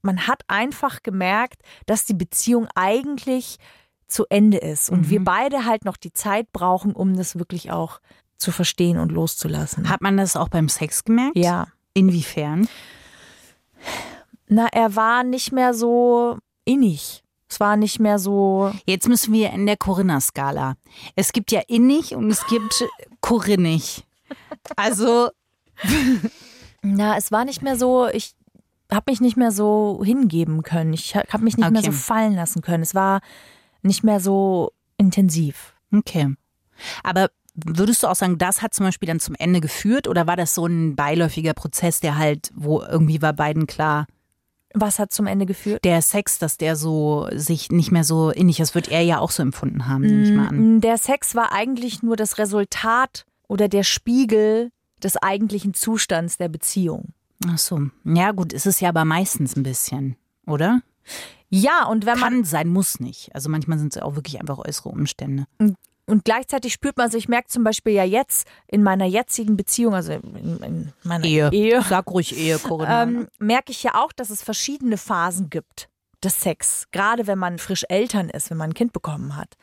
man 0.03 0.27
hat 0.27 0.43
einfach 0.49 1.03
gemerkt, 1.03 1.63
dass 1.87 2.05
die 2.05 2.15
Beziehung 2.15 2.69
eigentlich 2.75 3.59
zu 4.07 4.25
Ende 4.31 4.57
ist 4.57 4.89
und 4.89 5.11
wir 5.11 5.23
beide 5.23 5.67
halt 5.67 5.85
noch 5.85 5.99
die 5.99 6.13
Zeit 6.13 6.51
brauchen, 6.53 6.93
um 6.93 7.15
das 7.15 7.39
wirklich 7.39 7.71
auch 7.71 8.01
zu 8.39 8.53
verstehen 8.53 8.99
und 8.99 9.13
loszulassen. 9.13 9.89
hat 9.91 10.01
man 10.01 10.17
das 10.17 10.35
auch 10.35 10.49
beim 10.49 10.69
Sex 10.69 11.05
gemerkt? 11.05 11.37
ja. 11.37 11.67
Inwiefern? 11.95 12.69
Na, 14.49 14.67
er 14.73 14.97
war 14.97 15.25
nicht 15.25 15.53
mehr 15.53 15.75
so 15.75 16.39
innig. 16.65 17.23
Es 17.51 17.61
war 17.61 17.77
nicht 17.77 17.99
mehr 17.99 18.19
so. 18.19 18.73
Jetzt 18.87 19.09
müssen 19.09 19.33
wir 19.33 19.51
in 19.51 19.67
der 19.67 19.77
Corinna-Skala. 19.77 20.75
Es 21.17 21.33
gibt 21.33 21.51
ja 21.51 21.61
innig 21.67 22.15
und 22.15 22.31
es 22.31 22.47
gibt 22.47 22.85
Corinnig. 23.21 24.05
Also, 24.77 25.31
Na, 26.83 27.17
es 27.17 27.33
war 27.33 27.45
nicht 27.45 27.63
mehr 27.63 27.77
so. 27.77 28.07
Ich 28.09 28.35
habe 28.93 29.11
mich 29.11 29.21
nicht 29.21 29.37
mehr 29.37 29.51
so 29.51 30.01
hingeben 30.05 30.63
können. 30.63 30.93
Ich 30.93 31.15
habe 31.17 31.45
mich 31.45 31.57
nicht 31.57 31.71
mehr 31.71 31.81
Okay. 31.81 31.91
so 31.91 31.97
fallen 31.97 32.35
lassen 32.35 32.63
können. 32.63 32.83
Es 32.83 32.95
war 32.95 33.21
nicht 33.83 34.05
mehr 34.05 34.21
so 34.21 34.73
intensiv. 34.97 35.75
okay. 35.95 36.35
Aber 37.03 37.31
würdest 37.55 38.03
du 38.03 38.07
auch 38.07 38.15
sagen, 38.15 38.39
das 38.39 38.63
hat 38.63 38.73
zum 38.73 38.87
Beispiel 38.87 39.09
dann 39.09 39.19
zum 39.21 39.35
Ende 39.35 39.61
geführt 39.61 40.07
oder 40.07 40.27
war 40.29 40.37
das 40.37 40.55
so 40.55 40.65
ein 40.67 40.95
beiläufiger 40.95 41.55
Prozess, 41.55 41.99
der 42.01 42.17
halt, 42.17 42.51
wo 42.55 42.83
irgendwie 42.83 43.21
war 43.21 43.33
beiden 43.33 43.67
klar, 43.67 44.07
Was 44.81 44.99
hat 44.99 45.13
zum 45.13 45.27
Ende 45.27 45.47
geführt? 45.47 45.85
der 45.85 46.03
Sex, 46.03 46.39
dass 46.39 46.57
der 46.59 46.77
so 46.77 47.29
sich 47.35 47.71
nicht 47.71 47.91
mehr 47.93 48.05
so 48.05 48.31
innig, 48.31 48.57
das 48.59 48.75
wird 48.75 48.89
er 48.89 49.03
ja 49.03 49.19
auch 49.19 49.31
so 49.31 49.43
empfunden 49.43 49.87
haben, 49.87 50.03
nehme 50.03 50.23
ich 50.25 50.33
mal 50.33 50.49
an. 50.49 50.77
Mm, 50.77 50.81
Der 50.81 50.99
Sex 50.99 51.35
war 51.35 51.53
eigentlich 51.53 52.03
nur 52.03 52.17
das 52.17 52.39
Resultat 52.39 53.25
oder 53.49 53.69
der 53.69 53.83
Spiegel 53.83 54.71
des 55.03 55.17
eigentlichen 55.17 55.75
Zustands 55.75 56.37
der 56.39 56.49
Beziehung. 56.49 57.13
Ach 57.47 57.59
so. 57.59 57.81
Ja, 58.05 58.33
gut, 58.33 58.53
ist 58.53 58.67
es 58.67 58.81
ja 58.81 58.89
aber 58.89 59.05
meistens 59.05 59.57
ein 59.57 59.63
bisschen, 59.63 60.17
oder? 60.47 60.81
Ja, 61.51 61.87
und 61.87 62.05
wenn 62.05 62.19
man 62.19 62.33
Kann 62.35 62.45
sein, 62.45 62.69
muss 62.69 63.01
nicht. 63.01 63.35
Also 63.35 63.49
manchmal 63.49 63.79
sind 63.79 63.95
es 63.95 64.01
ja 64.01 64.03
auch 64.03 64.17
wirklich 64.17 64.41
einfach 64.41 64.59
äußere 64.59 64.91
Umstände. 64.91 65.47
Und 66.09 66.25
gleichzeitig 66.25 66.73
spürt 66.73 66.97
man, 66.97 67.05
also 67.05 67.19
ich 67.19 67.29
merke 67.29 67.49
zum 67.49 67.65
Beispiel 67.65 67.93
ja 67.93 68.05
jetzt 68.05 68.49
in 68.67 68.83
meiner 68.83 69.05
jetzigen 69.05 69.59
Beziehung, 69.59 69.95
also 69.95 70.13
in, 70.13 70.59
in 70.63 70.93
meiner 71.03 71.25
Ehe. 71.25 71.51
Ehe 71.53 71.83
Sag 71.83 72.07
ruhig 72.11 72.37
Ehe, 72.37 72.59
Corinna. 72.59 73.03
ähm, 73.03 73.29
merke 73.39 73.73
ich 73.73 73.83
ja 73.83 73.95
auch, 73.95 74.13
dass 74.13 74.31
es 74.31 74.43
verschiedene 74.43 74.97
Phasen 74.97 75.51
gibt 75.51 75.91
des 76.25 76.41
Sex. 76.41 76.87
Gerade 76.93 77.27
wenn 77.27 77.39
man 77.39 77.59
frisch 77.59 77.85
Eltern 77.91 78.31
ist, 78.31 78.49
wenn 78.49 78.57
man 78.57 78.71
ein 78.71 78.75
Kind 78.75 78.95
bekommen 78.95 79.37
hat. 79.37 79.57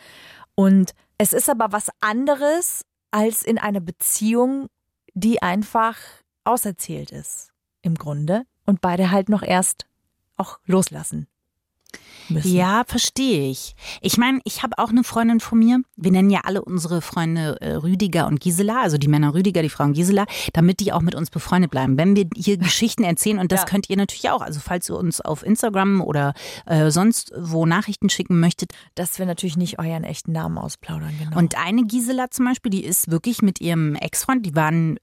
Und 0.53 0.91
es 1.17 1.33
ist 1.33 1.49
aber 1.49 1.71
was 1.71 1.89
anderes 1.99 2.85
als 3.09 3.41
in 3.41 3.57
einer 3.57 3.81
Beziehung, 3.81 4.67
die 5.15 5.41
einfach 5.41 5.97
auserzählt 6.43 7.11
ist. 7.11 7.53
Im 7.81 7.95
Grunde. 7.95 8.43
Und 8.65 8.81
beide 8.81 9.09
halt 9.09 9.29
noch 9.29 9.41
erst 9.41 9.87
auch 10.37 10.59
loslassen 10.65 11.27
müssen. 12.29 12.53
Ja, 12.55 12.83
verstehe 12.87 13.49
ich. 13.49 13.75
Ich 14.01 14.17
meine, 14.17 14.39
ich 14.43 14.63
habe 14.63 14.77
auch 14.79 14.89
eine 14.89 15.03
Freundin 15.03 15.39
von 15.39 15.59
mir. 15.59 15.81
Wir 15.95 16.11
nennen 16.11 16.29
ja 16.29 16.41
alle 16.43 16.63
unsere 16.63 17.01
Freunde 17.01 17.59
äh, 17.61 17.73
Rüdiger 17.75 18.27
und 18.27 18.39
Gisela, 18.39 18.81
also 18.81 18.97
die 18.97 19.07
Männer 19.07 19.33
Rüdiger, 19.33 19.61
die 19.61 19.69
Frauen 19.69 19.93
Gisela, 19.93 20.25
damit 20.53 20.79
die 20.79 20.91
auch 20.93 21.01
mit 21.01 21.15
uns 21.15 21.29
befreundet 21.29 21.71
bleiben. 21.71 21.97
Wenn 21.97 22.15
wir 22.15 22.27
hier 22.35 22.57
Geschichten 22.65 23.03
erzählen, 23.03 23.39
und 23.39 23.51
das 23.51 23.61
Ja. 23.61 23.65
könnt 23.67 23.89
ihr 23.89 23.97
natürlich 23.97 24.29
auch, 24.29 24.41
also 24.41 24.59
falls 24.59 24.89
ihr 24.89 24.97
uns 24.97 25.21
auf 25.21 25.43
Instagram 25.45 26.01
oder 26.01 26.33
äh, 26.65 26.89
sonst 26.91 27.31
wo 27.37 27.65
Nachrichten 27.65 28.09
schicken 28.09 28.39
möchtet. 28.39 28.71
Dass 28.95 29.19
wir 29.19 29.25
natürlich 29.25 29.57
nicht 29.57 29.79
euren 29.79 30.03
echten 30.03 30.31
Namen 30.31 30.57
ausplaudern, 30.57 31.13
genau. 31.19 31.37
Und 31.37 31.57
eine 31.57 31.83
Gisela 31.85 32.29
zum 32.31 32.45
Beispiel, 32.45 32.69
die 32.71 32.83
ist 32.83 33.11
wirklich 33.11 33.41
mit 33.41 33.61
ihrem 33.61 33.95
Ex-Freund, 33.95 34.45
die 34.45 34.55
waren 34.55 34.97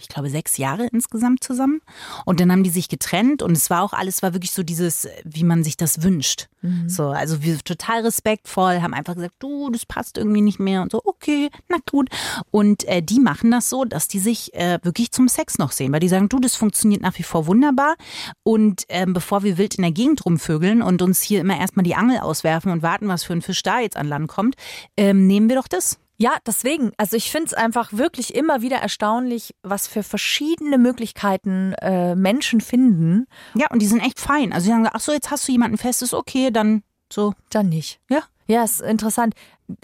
ich 0.00 0.08
glaube, 0.08 0.30
sechs 0.30 0.56
Jahre 0.56 0.86
insgesamt 0.86 1.42
zusammen. 1.44 1.80
Und 2.24 2.40
dann 2.40 2.50
haben 2.52 2.62
die 2.62 2.70
sich 2.70 2.88
getrennt 2.88 3.42
und 3.42 3.52
es 3.52 3.70
war 3.70 3.82
auch 3.82 3.92
alles, 3.92 4.22
war 4.22 4.32
wirklich 4.34 4.52
so 4.52 4.62
dieses, 4.62 5.08
wie 5.24 5.44
man 5.44 5.64
sich 5.64 5.76
das 5.76 6.02
wünscht. 6.02 6.48
So, 6.86 7.08
also 7.08 7.42
wir 7.42 7.58
total 7.58 8.00
respektvoll, 8.02 8.80
haben 8.80 8.94
einfach 8.94 9.14
gesagt, 9.14 9.34
du, 9.38 9.70
das 9.70 9.84
passt 9.84 10.16
irgendwie 10.16 10.40
nicht 10.40 10.58
mehr 10.58 10.80
und 10.80 10.92
so, 10.92 11.02
okay, 11.04 11.50
na 11.68 11.76
gut. 11.90 12.08
Und 12.50 12.84
äh, 12.84 13.02
die 13.02 13.20
machen 13.20 13.50
das 13.50 13.68
so, 13.68 13.84
dass 13.84 14.08
die 14.08 14.18
sich 14.18 14.54
äh, 14.54 14.78
wirklich 14.82 15.10
zum 15.10 15.28
Sex 15.28 15.58
noch 15.58 15.72
sehen, 15.72 15.92
weil 15.92 16.00
die 16.00 16.08
sagen, 16.08 16.30
du, 16.30 16.38
das 16.38 16.56
funktioniert 16.56 17.02
nach 17.02 17.18
wie 17.18 17.22
vor 17.22 17.46
wunderbar. 17.46 17.96
Und 18.42 18.84
ähm, 18.88 19.12
bevor 19.12 19.42
wir 19.42 19.58
wild 19.58 19.74
in 19.74 19.82
der 19.82 19.92
Gegend 19.92 20.24
rumvögeln 20.24 20.80
und 20.80 21.02
uns 21.02 21.20
hier 21.20 21.40
immer 21.40 21.58
erstmal 21.58 21.84
die 21.84 21.96
Angel 21.96 22.20
auswerfen 22.20 22.72
und 22.72 22.82
warten, 22.82 23.08
was 23.08 23.24
für 23.24 23.34
ein 23.34 23.42
Fisch 23.42 23.62
da 23.62 23.80
jetzt 23.80 23.98
an 23.98 24.08
Land 24.08 24.28
kommt, 24.28 24.56
ähm, 24.96 25.26
nehmen 25.26 25.50
wir 25.50 25.56
doch 25.56 25.68
das. 25.68 25.98
Ja, 26.16 26.36
deswegen. 26.46 26.92
Also 26.96 27.16
ich 27.16 27.30
finde 27.30 27.46
es 27.46 27.54
einfach 27.54 27.92
wirklich 27.92 28.34
immer 28.34 28.62
wieder 28.62 28.76
erstaunlich, 28.76 29.54
was 29.62 29.88
für 29.88 30.02
verschiedene 30.02 30.78
Möglichkeiten 30.78 31.72
äh, 31.74 32.14
Menschen 32.14 32.60
finden. 32.60 33.26
Ja, 33.54 33.66
und 33.70 33.80
die 33.80 33.86
sind 33.86 34.00
echt 34.00 34.20
fein. 34.20 34.52
Also 34.52 34.66
die 34.66 34.70
sagen, 34.70 34.88
ach 34.92 35.00
so, 35.00 35.12
jetzt 35.12 35.30
hast 35.30 35.48
du 35.48 35.52
jemanden 35.52 35.78
festes, 35.78 36.14
okay, 36.14 36.50
dann 36.50 36.82
so. 37.12 37.34
Dann 37.50 37.68
nicht. 37.68 38.00
Ja. 38.08 38.22
Ja, 38.46 38.62
ist 38.62 38.80
interessant. 38.80 39.34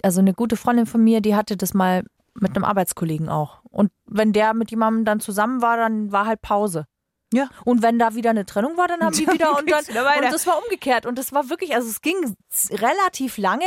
Also 0.03 0.19
eine 0.19 0.33
gute 0.33 0.55
Freundin 0.55 0.85
von 0.85 1.03
mir, 1.03 1.21
die 1.21 1.35
hatte 1.35 1.57
das 1.57 1.73
mal 1.73 2.03
mit 2.33 2.55
einem 2.55 2.63
Arbeitskollegen 2.63 3.27
auch. 3.29 3.59
Und 3.63 3.91
wenn 4.05 4.33
der 4.33 4.53
mit 4.53 4.71
jemandem 4.71 5.05
dann 5.05 5.19
zusammen 5.19 5.61
war, 5.61 5.77
dann 5.77 6.11
war 6.11 6.25
halt 6.25 6.41
Pause. 6.41 6.85
Ja. 7.33 7.49
Und 7.63 7.81
wenn 7.81 7.97
da 7.97 8.13
wieder 8.15 8.29
eine 8.29 8.45
Trennung 8.45 8.77
war, 8.77 8.87
dann 8.87 9.01
haben 9.01 9.13
die 9.15 9.27
wieder 9.27 9.57
und 9.57 9.69
dann 9.69 9.87
wieder 9.87 10.05
und 10.17 10.31
das 10.33 10.45
war 10.47 10.61
umgekehrt 10.61 11.05
und 11.05 11.17
das 11.17 11.33
war 11.33 11.49
wirklich, 11.49 11.73
also 11.75 11.89
es 11.89 12.01
ging 12.01 12.35
relativ 12.71 13.37
lange 13.37 13.65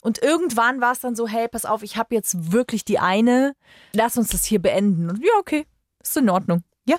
und 0.00 0.22
irgendwann 0.22 0.80
war 0.80 0.92
es 0.92 1.00
dann 1.00 1.14
so, 1.16 1.26
hey, 1.28 1.48
pass 1.48 1.64
auf, 1.64 1.82
ich 1.82 1.96
habe 1.96 2.14
jetzt 2.14 2.52
wirklich 2.52 2.84
die 2.84 2.98
eine, 2.98 3.54
lass 3.92 4.16
uns 4.16 4.28
das 4.28 4.44
hier 4.44 4.60
beenden. 4.60 5.10
Und 5.10 5.18
ja, 5.24 5.32
okay, 5.38 5.66
ist 6.02 6.16
in 6.16 6.30
Ordnung. 6.30 6.62
Ja. 6.86 6.96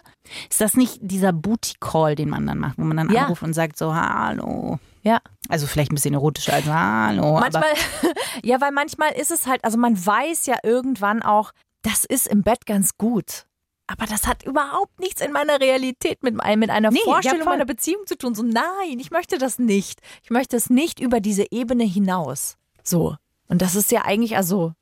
Ist 0.49 0.61
das 0.61 0.75
nicht 0.75 0.99
dieser 1.01 1.33
Booty-Call, 1.33 2.15
den 2.15 2.29
man 2.29 2.45
dann 2.47 2.59
macht, 2.59 2.77
wo 2.77 2.83
man 2.83 2.97
dann 2.97 3.09
Ja. 3.09 3.23
anruft 3.23 3.43
und 3.43 3.53
sagt 3.53 3.77
so, 3.77 3.93
hallo. 3.93 4.79
Ja. 5.03 5.19
Also 5.49 5.65
vielleicht 5.67 5.91
ein 5.91 5.95
bisschen 5.95 6.13
erotischer 6.13 6.53
als 6.53 6.67
hallo. 6.67 7.39
Manchmal, 7.39 7.73
ja, 8.43 8.61
weil 8.61 8.71
manchmal 8.71 9.11
ist 9.13 9.31
es 9.31 9.47
halt, 9.47 9.63
also 9.65 9.77
man 9.77 10.03
weiß 10.05 10.45
ja 10.45 10.57
irgendwann 10.63 11.23
auch, 11.23 11.51
das 11.81 12.05
ist 12.05 12.27
im 12.27 12.43
Bett 12.43 12.65
ganz 12.67 12.97
gut. 12.97 13.47
Aber 13.87 14.05
das 14.05 14.27
hat 14.27 14.43
überhaupt 14.45 14.99
nichts 15.01 15.19
in 15.19 15.31
meiner 15.33 15.59
Realität 15.59 16.23
mit, 16.23 16.39
ein- 16.39 16.59
mit 16.59 16.69
einer 16.69 16.91
Nee, 16.91 16.99
ja, 16.99 17.11
Vorstellung 17.11 17.41
voll. 17.43 17.53
meiner 17.53 17.65
Beziehung 17.65 18.05
zu 18.05 18.15
tun. 18.17 18.35
So, 18.35 18.43
nein, 18.43 18.99
ich 18.99 19.11
möchte 19.11 19.37
das 19.39 19.59
nicht. 19.59 19.99
Ich 20.23 20.29
möchte 20.29 20.55
es 20.55 20.69
nicht 20.69 20.99
über 21.01 21.19
diese 21.19 21.45
Ebene 21.51 21.83
hinaus. 21.83 22.55
So. 22.83 23.15
Und 23.47 23.61
das 23.61 23.75
ist 23.75 23.91
ja 23.91 24.03
eigentlich, 24.03 24.37
also, 24.37 24.73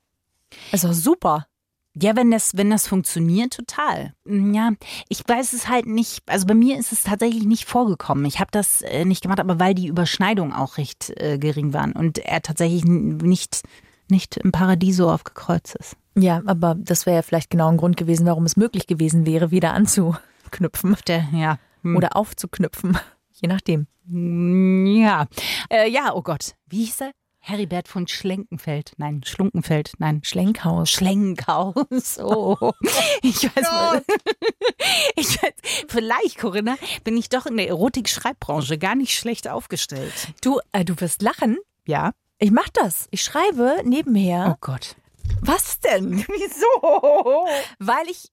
also 0.71 0.93
super. 0.93 1.47
ja, 1.95 2.15
wenn 2.15 2.31
das, 2.31 2.55
wenn 2.55 2.69
das 2.69 2.87
funktioniert, 2.87 3.53
total. 3.53 4.13
Ja, 4.25 4.71
ich 5.09 5.23
weiß 5.27 5.53
es 5.53 5.67
halt 5.67 5.87
nicht. 5.87 6.21
Also 6.27 6.45
bei 6.45 6.53
mir 6.53 6.77
ist 6.77 6.91
es 6.91 7.03
tatsächlich 7.03 7.45
nicht 7.45 7.65
vorgekommen. 7.65 8.25
Ich 8.25 8.39
habe 8.39 8.51
das 8.51 8.81
äh, 8.83 9.05
nicht 9.05 9.21
gemacht, 9.21 9.39
aber 9.39 9.59
weil 9.59 9.73
die 9.73 9.87
Überschneidungen 9.87 10.53
auch 10.53 10.77
recht 10.77 11.11
äh, 11.17 11.37
gering 11.37 11.73
waren 11.73 11.93
und 11.93 12.19
er 12.19 12.41
tatsächlich 12.41 12.85
nicht, 12.85 13.63
nicht 14.07 14.37
im 14.37 14.51
Paradiso 14.51 15.11
aufgekreuzt 15.11 15.75
ist. 15.75 15.95
Ja, 16.15 16.41
aber 16.45 16.75
das 16.75 17.05
wäre 17.05 17.17
ja 17.17 17.21
vielleicht 17.21 17.49
genau 17.49 17.69
ein 17.69 17.77
Grund 17.77 17.97
gewesen, 17.97 18.25
warum 18.25 18.45
es 18.45 18.57
möglich 18.57 18.87
gewesen 18.87 19.25
wäre, 19.25 19.51
wieder 19.51 19.73
anzuknüpfen 19.73 20.95
Der, 21.07 21.27
ja. 21.33 21.57
Hm. 21.81 21.95
oder 21.95 22.15
aufzuknüpfen. 22.15 22.97
Je 23.31 23.47
nachdem. 23.47 23.87
Ja. 24.05 25.27
Äh, 25.69 25.89
ja, 25.89 26.13
oh 26.13 26.21
Gott. 26.21 26.55
Wie 26.67 26.83
hieß 26.83 27.01
er? 27.01 27.11
Heribert 27.49 27.87
von 27.87 28.07
Schlenkenfeld. 28.07 28.93
Nein, 28.97 29.21
Schlunkenfeld. 29.25 29.93
Nein, 29.97 30.21
Schlenkhaus. 30.23 30.89
Schlenkhaus. 30.91 32.19
Oh. 32.19 32.71
Ich 33.21 33.43
weiß 33.43 33.63
mal. 33.63 34.03
Ich 35.15 35.41
weiß, 35.41 35.53
vielleicht, 35.87 36.37
Corinna, 36.37 36.77
bin 37.03 37.17
ich 37.17 37.29
doch 37.29 37.45
in 37.45 37.57
der 37.57 37.67
Erotik-Schreibbranche 37.67 38.77
gar 38.77 38.95
nicht 38.95 39.15
schlecht 39.17 39.47
aufgestellt. 39.47 40.13
Du, 40.41 40.59
äh, 40.71 40.85
du 40.85 40.99
wirst 41.01 41.21
lachen. 41.21 41.57
Ja? 41.85 42.11
Ich 42.37 42.51
mach 42.51 42.69
das. 42.69 43.07
Ich 43.11 43.23
schreibe 43.23 43.81
nebenher. 43.83 44.53
Oh 44.55 44.57
Gott. 44.61 44.95
Was 45.41 45.79
denn? 45.79 46.19
Wieso? 46.27 47.45
Weil 47.79 48.07
ich 48.09 48.29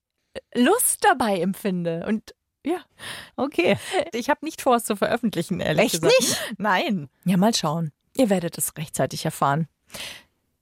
Lust 0.55 1.03
dabei 1.03 1.39
empfinde. 1.41 2.05
Und 2.07 2.33
ja, 2.65 2.79
Okay. 3.35 3.77
ich 4.13 4.29
habe 4.29 4.43
nicht 4.45 4.61
vor, 4.61 4.75
es 4.75 4.85
zu 4.85 4.95
veröffentlichen, 4.95 5.59
ehrlich 5.59 5.93
Echt 5.93 6.01
gesagt. 6.01 6.19
nicht? 6.19 6.53
Nein. 6.57 7.09
Ja, 7.25 7.37
mal 7.37 7.53
schauen. 7.53 7.91
Ihr 8.17 8.29
werdet 8.29 8.57
es 8.57 8.75
rechtzeitig 8.77 9.25
erfahren. 9.25 9.67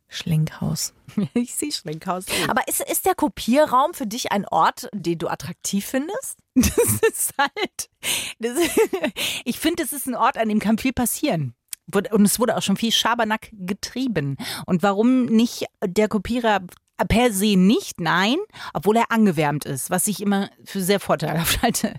Schlinkhaus. 0.08 0.94
Ich 1.34 1.56
sehe 1.56 1.72
Schlenkhaus. 1.72 2.26
Aber 2.48 2.68
ist, 2.68 2.82
ist 2.82 3.06
der 3.06 3.15
Kopierraum 3.15 3.94
für 3.94 4.08
dich 4.08 4.32
ein 4.32 4.46
Ort, 4.48 4.89
den 4.94 5.18
du 5.18 5.28
attraktiv 5.28 5.86
findest? 5.86 6.39
Das 6.56 6.78
ist 7.10 7.34
halt. 7.38 7.89
Das 8.39 8.58
ich 9.44 9.60
finde, 9.60 9.84
es 9.84 9.91
ist 9.94 10.08
ein 10.08 10.15
Ort, 10.15 10.38
an 10.38 10.50
dem 10.50 10.60
kann 10.60 10.78
viel 10.78 10.94
passieren. 10.94 11.54
Und 11.94 12.26
es 12.26 12.39
wurde 12.39 12.58
auch 12.58 12.62
schon 12.62 12.78
viel 12.78 12.91
Schabernack 12.91 13.50
getrieben. 13.52 14.38
Und 14.65 14.82
warum 14.82 15.26
nicht 15.26 15.65
der 15.86 16.08
Kopierer 16.08 16.62
per 17.08 17.32
se 17.32 17.56
nicht? 17.58 18.00
Nein, 18.00 18.38
obwohl 18.74 18.98
er 18.98 19.12
angewärmt 19.12 19.65
ist, 19.65 19.89
was 19.89 20.08
ich 20.08 20.22
immer 20.22 20.50
für 20.63 20.82
sehr 20.82 21.00
vorteilhaft 21.00 21.62
halte. 21.62 21.96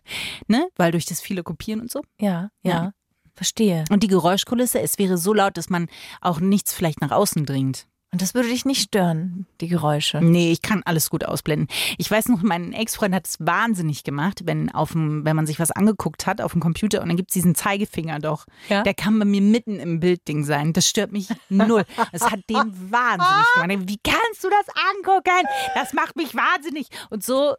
Ne? 0.49 0.69
Weil 0.77 0.92
durch 0.92 1.07
das 1.07 1.21
viele 1.21 1.42
Kopieren 1.42 1.81
und 1.83 1.90
so. 1.90 2.03
Ja, 2.21 2.51
ja. 2.62 2.73
Ja. 2.73 2.92
Verstehe. 3.37 3.85
Und 3.90 4.03
die 4.03 4.09
Geräuschkulisse, 4.09 4.81
es 4.81 4.99
wäre 4.99 5.18
so 5.18 5.35
laut, 5.35 5.57
dass 5.57 5.68
man 5.68 5.88
auch 6.20 6.40
nichts 6.40 6.72
vielleicht 6.72 7.01
nach 7.01 7.11
außen 7.11 7.44
dringt. 7.44 7.87
Und 8.12 8.22
das 8.22 8.33
würde 8.35 8.49
dich 8.49 8.64
nicht 8.64 8.81
stören, 8.81 9.46
die 9.61 9.68
Geräusche. 9.68 10.22
Nee, 10.22 10.51
ich 10.51 10.62
kann 10.62 10.81
alles 10.87 11.11
gut 11.11 11.25
ausblenden. 11.25 11.68
Ich 11.99 12.11
weiß 12.11 12.29
noch, 12.29 12.40
mein 12.40 12.72
Ex-Freund 12.72 13.14
hat 13.14 13.27
es 13.27 13.37
wahnsinnig 13.40 14.05
gemacht, 14.05 14.42
wenn, 14.44 14.70
auf 14.70 14.92
dem, 14.92 15.27
wenn 15.27 15.37
man 15.37 15.46
sich 15.46 15.59
was 15.59 15.70
angeguckt 15.70 16.27
hat 16.27 16.40
auf 16.40 16.53
dem 16.53 16.62
Computer 16.62 17.03
und 17.03 17.09
dann 17.09 17.18
gibt's 17.18 17.35
diesen 17.35 17.55
Zeigefinger 17.55 18.20
doch. 18.20 18.46
Ja? 18.70 18.83
Der 18.85 18.94
kann 18.94 19.18
bei 19.18 19.27
mir 19.27 19.42
mitten 19.42 19.79
im 19.79 20.01
Bildding 20.01 20.44
sein. 20.44 20.72
Das 20.72 20.88
stört 20.88 21.12
mich 21.12 21.29
null. 21.51 21.85
Das 22.12 22.31
hat 22.31 22.40
den 22.49 22.57
wahnsinnig 22.90 23.46
gemacht. 23.55 23.88
Wie 23.90 24.01
kannst 24.03 24.42
du 24.42 24.49
das 24.49 24.66
angucken? 24.94 25.46
Das 25.75 25.92
macht 25.92 26.16
mich 26.16 26.35
wahnsinnig. 26.35 26.87
Und 27.11 27.22
so, 27.22 27.55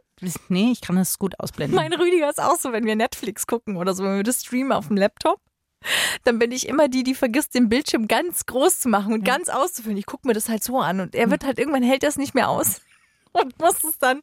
nee, 0.47 0.71
ich 0.71 0.81
kann 0.81 0.95
das 0.95 1.19
gut 1.19 1.39
ausblenden. 1.39 1.75
Mein 1.75 1.93
Rüdiger 1.93 2.29
ist 2.31 2.41
auch 2.41 2.55
so, 2.55 2.71
wenn 2.71 2.85
wir 2.85 2.95
Netflix 2.95 3.45
gucken 3.45 3.75
oder 3.75 3.93
so, 3.93 4.03
wenn 4.03 4.15
wir 4.15 4.23
das 4.23 4.41
streamen 4.41 4.71
auf 4.71 4.87
dem 4.87 4.97
Laptop. 4.97 5.39
Dann 6.23 6.39
bin 6.39 6.51
ich 6.51 6.67
immer 6.67 6.87
die, 6.87 7.03
die 7.03 7.15
vergisst, 7.15 7.55
den 7.55 7.69
Bildschirm 7.69 8.07
ganz 8.07 8.45
groß 8.45 8.79
zu 8.79 8.89
machen 8.89 9.13
und 9.13 9.23
ganz 9.23 9.49
auszufüllen. 9.49 9.97
Ich 9.97 10.05
gucke 10.05 10.27
mir 10.27 10.33
das 10.33 10.49
halt 10.49 10.63
so 10.63 10.79
an 10.79 10.99
und 10.99 11.15
er 11.15 11.29
wird 11.29 11.45
halt 11.45 11.59
irgendwann 11.59 11.83
hält 11.83 12.03
das 12.03 12.17
nicht 12.17 12.35
mehr 12.35 12.49
aus 12.49 12.81
und 13.33 13.57
muss 13.59 13.83
es 13.83 13.97
dann 13.99 14.21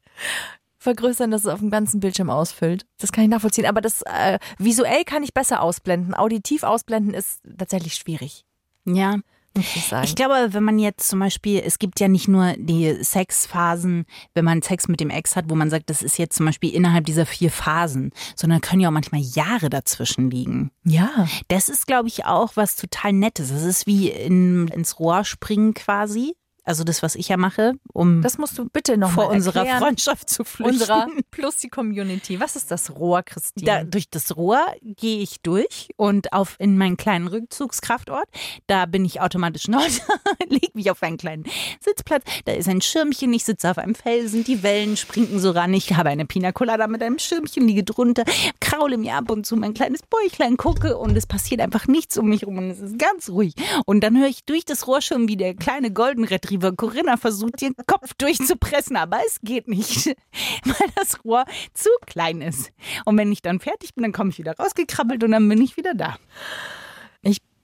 vergrößern, 0.79 1.31
dass 1.31 1.43
es 1.43 1.47
auf 1.49 1.61
dem 1.61 1.71
ganzen 1.71 2.01
Bildschirm 2.01 2.31
ausfüllt. 2.31 2.87
Das 2.99 3.11
kann 3.11 3.25
ich 3.25 3.31
nachvollziehen. 3.31 3.67
Aber 3.67 3.81
das 3.81 4.03
äh, 4.03 4.39
visuell 4.59 5.05
kann 5.05 5.23
ich 5.23 5.33
besser 5.33 5.63
ausblenden. 5.63 6.15
Auditiv 6.15 6.63
ausblenden 6.63 7.15
ist 7.15 7.41
tatsächlich 7.59 7.95
schwierig, 7.95 8.45
ja. 8.85 9.17
Ich 9.57 10.17
glaube, 10.17 10.49
wenn 10.53 10.65
man 10.65 10.79
jetzt 10.79 11.09
zum 11.09 11.21
Beispiel, 11.21 11.63
es 11.65 11.79
gibt 11.79 12.01
ja 12.01 12.09
nicht 12.09 12.27
nur 12.27 12.55
die 12.57 13.03
Sexphasen, 13.03 14.05
wenn 14.35 14.45
man 14.45 14.63
Sex 14.63 14.89
mit 14.89 15.01
dem 15.01 15.11
Ex 15.11 15.37
hat, 15.37 15.49
wo 15.49 15.55
man 15.55 15.71
sagt, 15.71 15.91
das 15.91 16.03
ist 16.03 16.19
jetzt 16.19 16.37
zum 16.37 16.47
Beispiel 16.47 16.75
innerhalb 16.75 17.07
dieser 17.07 17.25
vier 17.25 17.51
Phasen, 17.51 18.11
sondern 18.35 18.61
können 18.61 18.81
ja 18.81 18.89
auch 18.89 18.93
manchmal 18.93 19.21
Jahre 19.21 19.71
dazwischen 19.71 20.31
liegen. 20.31 20.71
ja. 20.85 21.29
Das 21.49 21.69
ist, 21.69 21.87
glaube 21.87 22.09
ich, 22.09 22.25
auch 22.25 22.53
was 22.57 22.77
total 22.77 23.13
Nettes. 23.13 23.51
Das 23.51 23.63
ist 23.63 23.87
wie 23.87 24.09
in, 24.09 24.69
ins 24.69 24.99
Rohr 24.99 25.25
springen 25.25 25.75
quasi. 25.75 26.35
Also 26.65 26.83
das, 26.83 27.03
was 27.03 27.15
ich 27.15 27.29
ja 27.29 27.37
mache, 27.37 27.75
um 27.93 28.23
Das 28.23 28.39
musst 28.39 28.57
du 28.57 28.65
bitte 28.69 28.97
noch 28.97 29.11
vor 29.11 29.29
unserer. 29.29 29.67
Freundschaft 29.79 30.31
zu 30.31 30.45
flüchten. 30.45 30.75
Unserer 30.75 31.07
plus 31.31 31.59
die 31.59 31.69
Community. 31.69 32.41
Was 32.41 32.57
ist 32.57 32.71
das 32.71 32.97
Rohr, 32.97 33.23
Christine? 33.23 33.67
Da, 33.67 33.85
durch 33.85 34.09
das 34.09 34.37
Rohr 34.37 34.61
gehe 34.83 35.19
ich 35.21 35.43
durch 35.43 35.91
und 35.97 36.33
auf 36.33 36.57
in 36.59 36.79
meinen 36.79 36.97
kleinen 36.97 37.27
Rückzugskraftort. 37.27 38.27
Da 38.67 38.87
bin 38.87 39.05
ich 39.05 39.21
automatisch 39.21 39.69
noch, 39.69 39.87
leg 40.49 40.75
mich 40.75 40.91
auf 40.91 41.03
einen 41.03 41.19
kleinen 41.19 41.45
Sitzplatz. 41.81 42.25
Da 42.47 42.53
ist 42.53 42.69
ein 42.69 42.81
Schirmchen, 42.81 43.33
ich 43.35 43.45
sitze 43.45 43.71
auf 43.71 43.77
einem 43.77 43.95
Felsen, 43.95 44.43
die 44.45 44.63
Wellen 44.63 44.97
springen 44.97 45.41
so 45.41 45.51
ran. 45.51 45.75
Ich 45.75 45.95
habe 45.95 46.09
eine 46.09 46.25
Pina 46.25 46.53
Colada 46.53 46.87
mit 46.87 47.03
einem 47.03 47.19
Schirmchen, 47.19 47.69
liege 47.69 47.85
drunter, 47.85 48.25
kraule 48.61 48.97
mir 48.97 49.17
ab 49.17 49.31
und 49.31 49.45
zu 49.45 49.57
mein 49.57 49.75
kleines 49.75 50.01
Bäuchlein, 50.03 50.57
gucke 50.57 50.97
und 50.97 51.15
es 51.15 51.27
passiert 51.27 51.61
einfach 51.61 51.87
nichts 51.89 52.17
um 52.17 52.29
mich 52.29 52.47
rum 52.47 52.57
und 52.57 52.71
es 52.71 52.81
ist 52.81 52.99
ganz 52.99 53.29
ruhig. 53.29 53.55
Und 53.85 54.01
dann 54.01 54.19
höre 54.19 54.29
ich 54.29 54.45
durch 54.45 54.65
das 54.65 54.87
Rohr 54.87 55.03
schon, 55.03 55.29
wie 55.29 55.37
der 55.37 55.55
kleine 55.55 55.91
Golden 55.91 56.25
Retriever 56.25 56.54
Corinna 56.59 57.17
versucht, 57.17 57.63
ihren 57.63 57.75
Kopf 57.87 58.15
durchzupressen, 58.15 58.97
aber 58.97 59.19
es 59.27 59.41
geht 59.43 59.69
nicht, 59.69 60.07
weil 60.65 60.89
das 60.97 61.25
Rohr 61.25 61.45
zu 61.73 61.91
klein 62.07 62.41
ist. 62.41 62.73
Und 63.05 63.17
wenn 63.19 63.33
ich 63.33 63.43
dann 63.43 63.61
fertig 63.61 63.95
bin, 63.95 64.03
dann 64.03 64.13
komme 64.13 64.31
ich 64.31 64.39
wieder 64.39 64.57
rausgekrabbelt 64.57 65.23
und 65.25 65.33
dann 65.33 65.49
bin 65.49 65.61
ich 65.63 65.77
wieder 65.77 65.95
da. 65.95 66.17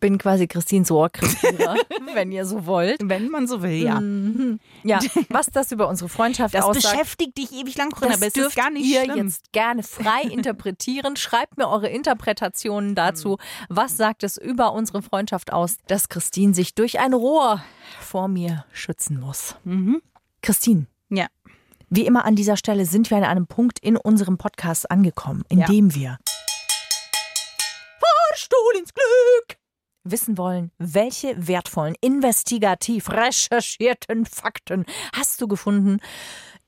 Ich 0.02 0.08
bin 0.08 0.16
quasi 0.16 0.48
Christines 0.48 0.90
Rohrkrieger, 0.90 1.76
wenn 2.14 2.32
ihr 2.32 2.46
so 2.46 2.64
wollt. 2.64 2.96
Wenn 3.04 3.28
man 3.28 3.46
so 3.46 3.60
will, 3.62 3.72
ja. 3.72 4.00
Ja, 4.82 4.98
was 5.28 5.48
das 5.52 5.72
über 5.72 5.88
unsere 5.90 6.08
Freundschaft 6.08 6.54
Das 6.54 6.64
aussagt, 6.64 6.94
beschäftigt 6.94 7.36
dich 7.36 7.52
ewig 7.52 7.76
lang, 7.76 7.90
Corinna, 7.90 8.12
das 8.12 8.20
aber 8.20 8.26
es 8.28 8.32
dürft 8.32 8.48
ist 8.48 8.56
gar 8.56 8.70
nicht 8.70 8.86
ihr 8.86 9.04
schlimm. 9.04 9.26
jetzt 9.26 9.52
gerne 9.52 9.82
frei 9.82 10.22
interpretieren. 10.22 11.16
Schreibt 11.16 11.58
mir 11.58 11.68
eure 11.68 11.88
Interpretationen 11.90 12.94
dazu. 12.94 13.36
Was 13.68 13.98
sagt 13.98 14.22
es 14.24 14.38
über 14.38 14.72
unsere 14.72 15.02
Freundschaft 15.02 15.52
aus, 15.52 15.76
dass 15.86 16.08
Christine 16.08 16.54
sich 16.54 16.74
durch 16.74 16.98
ein 16.98 17.12
Rohr 17.12 17.62
vor 18.00 18.26
mir 18.28 18.64
schützen 18.72 19.20
muss? 19.20 19.54
Christine, 20.40 20.86
Ja. 21.10 21.26
wie 21.90 22.06
immer 22.06 22.24
an 22.24 22.36
dieser 22.36 22.56
Stelle 22.56 22.86
sind 22.86 23.10
wir 23.10 23.18
an 23.18 23.24
einem 23.24 23.46
Punkt 23.46 23.78
in 23.80 23.98
unserem 23.98 24.38
Podcast 24.38 24.90
angekommen, 24.90 25.44
in 25.50 25.60
dem 25.66 25.94
wir 25.94 26.16
Fahrstuhl 28.00 28.78
ins 28.80 28.94
Glück 28.94 29.49
wissen 30.04 30.38
wollen, 30.38 30.70
welche 30.78 31.34
wertvollen, 31.46 31.94
investigativ 32.00 33.10
recherchierten 33.10 34.26
Fakten 34.26 34.84
hast 35.12 35.40
du 35.40 35.48
gefunden 35.48 35.98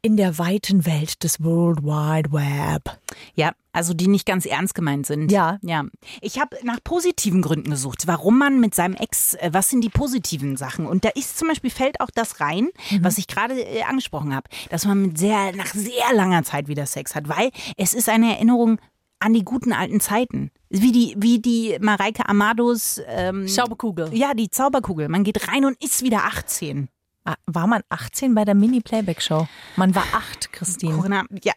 in 0.05 0.16
der 0.16 0.37
weiten 0.37 0.85
Welt 0.85 1.23
des 1.23 1.42
World 1.42 1.83
Wide 1.83 2.33
Web? 2.33 2.99
Ja, 3.35 3.53
also 3.73 3.95
die 3.95 4.09
nicht 4.09 4.27
ganz 4.27 4.45
ernst 4.47 4.75
gemeint 4.75 5.07
sind. 5.07 5.31
Ja. 5.31 5.59
Ja. 5.62 5.85
Ich 6.21 6.40
habe 6.40 6.57
nach 6.64 6.83
positiven 6.83 7.40
Gründen 7.40 7.71
gesucht, 7.71 8.07
warum 8.07 8.38
man 8.38 8.59
mit 8.59 8.75
seinem 8.75 8.95
Ex, 8.95 9.35
äh, 9.35 9.51
was 9.53 9.71
sind 9.71 9.83
die 9.83 9.88
positiven 9.88 10.57
Sachen? 10.57 10.87
Und 10.87 11.05
da 11.05 11.11
ist 11.11 11.38
zum 11.38 11.49
Beispiel, 11.49 11.71
fällt 11.71 12.01
auch 12.01 12.11
das 12.12 12.40
rein, 12.40 12.68
was 13.01 13.16
ich 13.16 13.29
gerade 13.29 13.55
äh, 13.55 13.85
angesprochen 13.85 14.35
habe, 14.35 14.49
dass 14.71 14.85
man 14.85 15.01
mit 15.03 15.18
sehr, 15.18 15.55
nach 15.55 15.73
sehr 15.73 16.12
langer 16.12 16.42
Zeit 16.42 16.66
wieder 16.66 16.87
Sex 16.87 17.14
hat, 17.14 17.29
weil 17.29 17.51
es 17.77 17.95
ist 17.95 18.09
eine 18.09 18.35
Erinnerung 18.35 18.79
an 19.21 19.33
die 19.33 19.45
guten 19.45 19.73
alten 19.73 20.01
Zeiten. 20.01 20.51
Wie 20.75 20.91
die, 20.93 21.15
wie 21.19 21.39
die 21.39 21.77
Mareike 21.81 22.29
Amados, 22.29 23.01
ähm, 23.07 23.47
Schaubekugel. 23.47 24.09
ja, 24.15 24.33
die 24.35 24.49
Zauberkugel. 24.49 25.09
Man 25.09 25.23
geht 25.23 25.47
rein 25.49 25.65
und 25.67 25.83
ist 25.85 26.03
wieder 26.03 26.25
18. 26.25 26.89
Ah, 27.25 27.35
War 27.47 27.67
man 27.67 27.83
18 27.91 28.35
bei 28.35 28.45
der 28.45 28.55
Mini-Playback-Show? 28.55 29.47
Man 29.77 29.95
war 29.95 30.05
8, 30.13 30.53
Christine. 30.53 30.95
Corinna, 30.97 31.25
ja, 31.45 31.53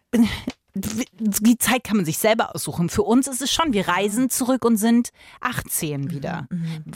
die 0.75 1.57
Zeit 1.57 1.85
kann 1.85 1.95
man 1.95 2.05
sich 2.05 2.17
selber 2.17 2.53
aussuchen. 2.53 2.89
Für 2.89 3.03
uns 3.03 3.27
ist 3.27 3.41
es 3.41 3.51
schon, 3.51 3.71
wir 3.71 3.87
reisen 3.87 4.29
zurück 4.29 4.65
und 4.65 4.75
sind 4.75 5.09
18 5.39 6.11
wieder. 6.11 6.47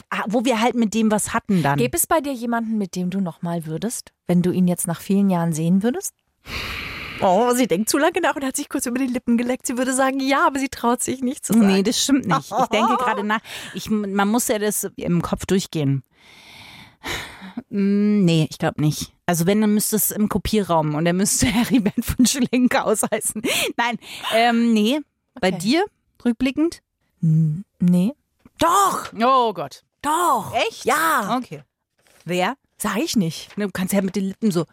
Ah, 0.09 0.23
Wo 0.27 0.43
wir 0.43 0.59
halt 0.61 0.75
mit 0.75 0.93
dem 0.93 1.09
was 1.09 1.33
hatten 1.33 1.63
dann. 1.63 1.77
Gäbe 1.79 1.95
es 1.95 2.05
bei 2.05 2.19
dir 2.19 2.33
jemanden, 2.33 2.77
mit 2.77 2.95
dem 2.95 3.09
du 3.09 3.21
nochmal 3.21 3.65
würdest, 3.65 4.11
wenn 4.27 4.41
du 4.41 4.51
ihn 4.51 4.67
jetzt 4.67 4.85
nach 4.87 4.99
vielen 4.99 5.29
Jahren 5.29 5.53
sehen 5.53 5.81
würdest? 5.81 6.13
Oh, 7.21 7.51
sie 7.53 7.67
denkt 7.67 7.89
zu 7.89 7.97
lange 7.97 8.21
nach 8.21 8.35
und 8.35 8.43
hat 8.45 8.55
sich 8.55 8.69
kurz 8.69 8.85
über 8.85 8.97
die 8.99 9.07
Lippen 9.07 9.37
geleckt. 9.37 9.67
Sie 9.67 9.77
würde 9.77 9.93
sagen, 9.93 10.19
ja, 10.19 10.47
aber 10.47 10.59
sie 10.59 10.69
traut 10.69 11.01
sich 11.03 11.21
nicht 11.21 11.45
zu 11.45 11.53
sagen. 11.53 11.67
Nee, 11.67 11.83
das 11.83 12.01
stimmt 12.01 12.25
nicht. 12.27 12.51
Ich 12.51 12.67
denke 12.71 12.95
gerade 12.97 13.23
nach. 13.23 13.39
Ich, 13.73 13.89
man 13.89 14.27
muss 14.29 14.47
ja 14.47 14.57
das 14.59 14.87
im 14.95 15.21
Kopf 15.21 15.45
durchgehen. 15.45 16.03
Mm, 17.69 18.23
Nee, 18.25 18.47
ich 18.49 18.57
glaube 18.57 18.81
nicht. 18.81 19.13
Also 19.25 19.45
wenn, 19.45 19.61
dann 19.61 19.73
müsste 19.73 19.95
es 19.95 20.11
im 20.11 20.29
Kopierraum 20.29 20.95
und 20.95 21.05
er 21.05 21.13
müsste 21.13 21.45
Heribert 21.47 22.03
von 22.03 22.25
Schlenker 22.25 22.85
ausheißen. 22.85 23.41
Nein, 23.77 23.97
ähm, 24.33 24.73
nee. 24.73 24.99
Bei 25.39 25.49
Okay. 25.49 25.57
dir, 25.59 25.85
rückblickend? 26.25 26.81
nee. 27.21 28.13
Doch, 28.59 29.11
Oh 29.21 29.53
Gott. 29.53 29.83
doch. 30.01 30.53
Echt? 30.69 30.85
Ja. 30.85 31.37
Okay. 31.37 31.63
Wer? 32.25 32.55
Sag 32.77 32.97
ich 32.97 33.15
nicht. 33.15 33.49
Du 33.57 33.69
kannst 33.71 33.93
ja 33.93 34.01
mit 34.01 34.15
den 34.15 34.25
Lippen 34.25 34.51
so. 34.51 34.65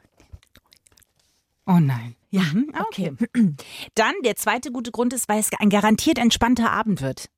Oh 1.66 1.78
nein. 1.80 2.14
Ja, 2.36 2.42
mhm, 2.52 2.72
okay. 2.86 3.12
Dann 3.94 4.14
der 4.24 4.36
zweite 4.36 4.70
gute 4.70 4.90
Grund 4.90 5.12
ist, 5.14 5.28
weil 5.28 5.40
es 5.40 5.50
ein 5.58 5.70
garantiert 5.70 6.18
entspannter 6.18 6.70
Abend 6.70 7.00
wird. 7.00 7.30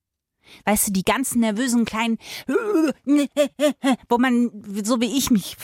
Weißt 0.64 0.88
du, 0.88 0.92
die 0.92 1.04
ganzen 1.04 1.40
nervösen 1.40 1.84
kleinen, 1.84 2.16
wo 4.08 4.18
man, 4.18 4.50
so 4.82 5.00
wie 5.00 5.16
ich 5.18 5.30
mich, 5.30 5.56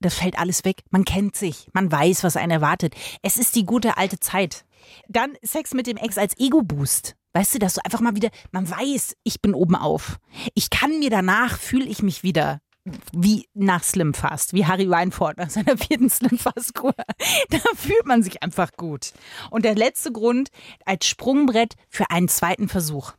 das 0.00 0.14
fällt 0.14 0.38
alles 0.38 0.64
weg. 0.64 0.82
Man 0.90 1.04
kennt 1.04 1.36
sich, 1.36 1.68
man 1.72 1.90
weiß, 1.90 2.24
was 2.24 2.36
einen 2.36 2.50
erwartet. 2.50 2.94
Es 3.22 3.36
ist 3.36 3.54
die 3.54 3.64
gute 3.64 3.96
alte 3.96 4.18
Zeit. 4.18 4.64
Dann 5.08 5.34
Sex 5.42 5.72
mit 5.72 5.86
dem 5.86 5.96
Ex 5.96 6.18
als 6.18 6.38
Ego-Boost. 6.38 7.14
Weißt 7.32 7.54
du, 7.54 7.58
dass 7.58 7.74
du 7.74 7.84
einfach 7.84 8.00
mal 8.00 8.16
wieder, 8.16 8.30
man 8.50 8.68
weiß, 8.68 9.16
ich 9.22 9.40
bin 9.40 9.54
oben 9.54 9.76
auf. 9.76 10.18
Ich 10.54 10.68
kann 10.68 10.98
mir 10.98 11.10
danach, 11.10 11.58
fühle 11.58 11.86
ich 11.86 12.02
mich 12.02 12.22
wieder 12.22 12.60
wie 13.12 13.48
nach 13.54 13.82
Slim 13.82 14.12
Fast, 14.14 14.52
wie 14.52 14.66
Harry 14.66 14.88
Weinfurt 14.90 15.38
nach 15.38 15.50
seiner 15.50 15.76
vierten 15.78 16.10
Slim 16.10 16.38
Fast 16.38 16.74
Kur. 16.74 16.94
Da 17.50 17.58
fühlt 17.74 18.06
man 18.06 18.22
sich 18.22 18.42
einfach 18.42 18.72
gut. 18.76 19.12
Und 19.50 19.64
der 19.64 19.74
letzte 19.74 20.12
Grund 20.12 20.50
als 20.84 21.06
Sprungbrett 21.06 21.74
für 21.88 22.10
einen 22.10 22.28
zweiten 22.28 22.68
Versuch. 22.68 23.12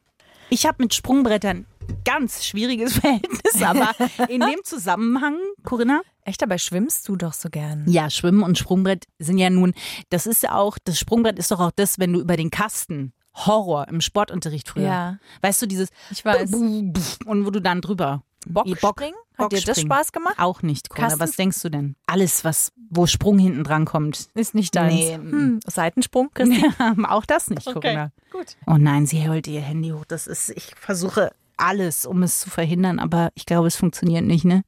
Ich 0.49 0.65
habe 0.65 0.83
mit 0.83 0.93
Sprungbrettern 0.93 1.65
ganz 2.03 2.45
schwieriges 2.45 2.93
Verhältnis, 2.99 3.61
aber 3.63 3.91
in 4.29 4.41
dem 4.41 4.63
Zusammenhang, 4.63 5.37
Corinna? 5.63 6.01
Echt, 6.23 6.41
dabei 6.41 6.57
schwimmst 6.57 7.07
du 7.07 7.15
doch 7.15 7.33
so 7.33 7.49
gern. 7.49 7.85
Ja, 7.87 8.09
Schwimmen 8.09 8.43
und 8.43 8.57
Sprungbrett 8.57 9.05
sind 9.19 9.37
ja 9.37 9.49
nun, 9.49 9.73
das 10.09 10.27
ist 10.27 10.43
ja 10.43 10.55
auch, 10.55 10.77
das 10.83 10.99
Sprungbrett 10.99 11.39
ist 11.39 11.51
doch 11.51 11.59
auch 11.59 11.71
das, 11.75 11.99
wenn 11.99 12.13
du 12.13 12.19
über 12.19 12.37
den 12.37 12.49
Kasten, 12.49 13.13
Horror 13.35 13.87
im 13.89 14.01
Sportunterricht 14.01 14.69
früher. 14.69 14.83
Ja. 14.83 15.19
Weißt 15.41 15.61
du, 15.61 15.65
dieses 15.65 15.89
Ich 16.09 16.23
weiß. 16.23 16.53
und 16.53 17.45
wo 17.45 17.49
du 17.51 17.61
dann 17.61 17.81
drüber. 17.81 18.23
Bockspringen? 18.45 19.15
Hat 19.37 19.51
dir 19.51 19.57
das 19.57 19.65
Bockspringen. 19.65 19.91
Spaß 19.91 20.11
gemacht? 20.11 20.35
Auch 20.37 20.61
nicht, 20.61 20.89
Corinna. 20.89 21.07
Kasten- 21.09 21.19
Was 21.21 21.31
denkst 21.35 21.61
du 21.61 21.69
denn? 21.69 21.95
Alles, 22.07 22.43
was, 22.45 22.71
wo 22.89 23.05
Sprung 23.07 23.37
hinten 23.39 23.63
dran 23.63 23.85
kommt. 23.85 24.29
Ist 24.33 24.55
nicht 24.55 24.75
deins. 24.75 24.93
Nee. 24.93 25.13
Hm, 25.15 25.59
Seitensprung, 25.65 26.29
Christine? 26.33 26.73
auch 27.09 27.25
das 27.25 27.49
nicht, 27.49 27.65
Corinna. 27.65 28.11
gut. 28.31 28.55
Oh 28.67 28.77
nein, 28.77 29.05
sie 29.05 29.17
hält 29.17 29.47
ihr 29.47 29.61
Handy 29.61 29.89
hoch. 29.89 30.05
Das 30.07 30.27
ist, 30.27 30.49
ich 30.51 30.73
versuche 30.79 31.31
alles, 31.57 32.05
um 32.05 32.23
es 32.23 32.39
zu 32.41 32.49
verhindern, 32.49 32.99
aber 32.99 33.31
ich 33.35 33.45
glaube, 33.45 33.67
es 33.67 33.75
funktioniert 33.77 34.25
nicht, 34.25 34.43
ne? 34.45 34.63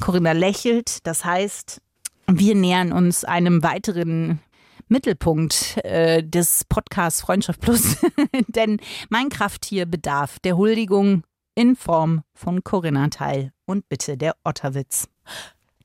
Corinna 0.00 0.32
lächelt, 0.32 1.06
das 1.06 1.24
heißt, 1.24 1.80
wir 2.26 2.54
nähern 2.54 2.92
uns 2.92 3.24
einem 3.24 3.62
weiteren 3.62 4.40
Mittelpunkt 4.88 5.78
äh, 5.84 6.22
des 6.22 6.64
Podcasts 6.68 7.20
Freundschaft 7.20 7.60
Plus. 7.60 7.96
Denn 8.48 8.78
mein 9.08 9.28
Krafttier 9.28 9.86
bedarf 9.86 10.38
der 10.40 10.56
Huldigung 10.56 11.22
in 11.54 11.76
Form 11.76 12.22
von 12.32 12.64
Corinna 12.64 13.08
Teil. 13.08 13.52
Und 13.66 13.88
bitte 13.88 14.16
der 14.16 14.36
Otterwitz. 14.44 15.08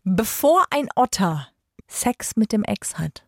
Bevor 0.04 0.66
ein 0.70 0.90
Otter 0.96 1.48
Sex 1.88 2.36
mit 2.36 2.52
dem 2.52 2.64
Ex 2.64 2.98
hat, 2.98 3.26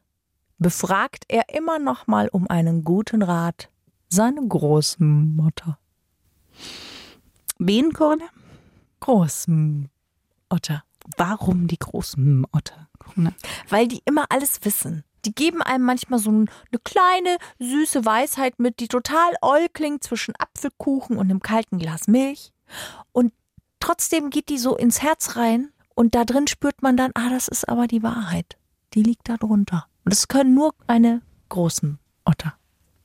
befragt 0.58 1.26
er 1.28 1.50
immer 1.54 1.80
noch 1.80 2.08
mal 2.08 2.28
um 2.30 2.48
einen 2.48 2.84
guten 2.84 3.22
Rat 3.22 3.70
seine 4.10 4.46
Großmutter. 4.48 5.80
Wen, 7.58 7.94
Corinna? 7.94 8.26
Großmutter. 9.00 9.90
Warum 11.18 11.68
die 11.68 11.80
großen 11.80 12.46
Otter? 12.52 12.90
Corinna? 13.00 13.34
Weil 13.70 13.88
die 13.88 14.02
immer 14.06 14.26
alles 14.30 14.60
wissen. 14.64 15.04
Die 15.26 15.34
geben 15.36 15.62
einem 15.62 15.86
manchmal 15.86 16.20
so 16.20 16.32
ein- 16.32 16.50
eine 16.72 16.80
kleine, 16.84 17.38
süße 17.60 18.06
Weisheit 18.06 18.60
mit, 18.60 18.80
die 18.80 18.88
total 18.88 19.32
oll 19.42 19.68
klingt 19.74 20.04
zwischen 20.04 20.34
Apfelkuchen 20.38 21.18
und 21.18 21.30
einem 21.30 21.42
kalten 21.42 21.78
Glas 21.78 22.08
Milch. 22.08 22.52
Und 23.12 23.34
trotzdem 23.80 24.30
geht 24.30 24.50
die 24.50 24.58
so 24.58 24.76
ins 24.76 25.02
Herz 25.02 25.36
rein 25.36 25.70
und 25.96 26.16
da 26.16 26.26
drin 26.26 26.48
spürt 26.48 26.82
man 26.82 26.98
dann, 26.98 27.12
ah, 27.16 27.30
das 27.30 27.48
ist 27.48 27.68
aber 27.70 27.88
die 27.88 28.04
Wahrheit. 28.04 28.58
Die 28.94 29.04
liegt 29.04 29.30
da 29.30 29.38
drunter. 29.38 29.86
Und 30.04 30.14
das 30.14 30.28
können 30.28 30.54
nur 30.56 30.74
eine 30.88 31.22
großen 31.50 32.00
Otter. 32.26 32.54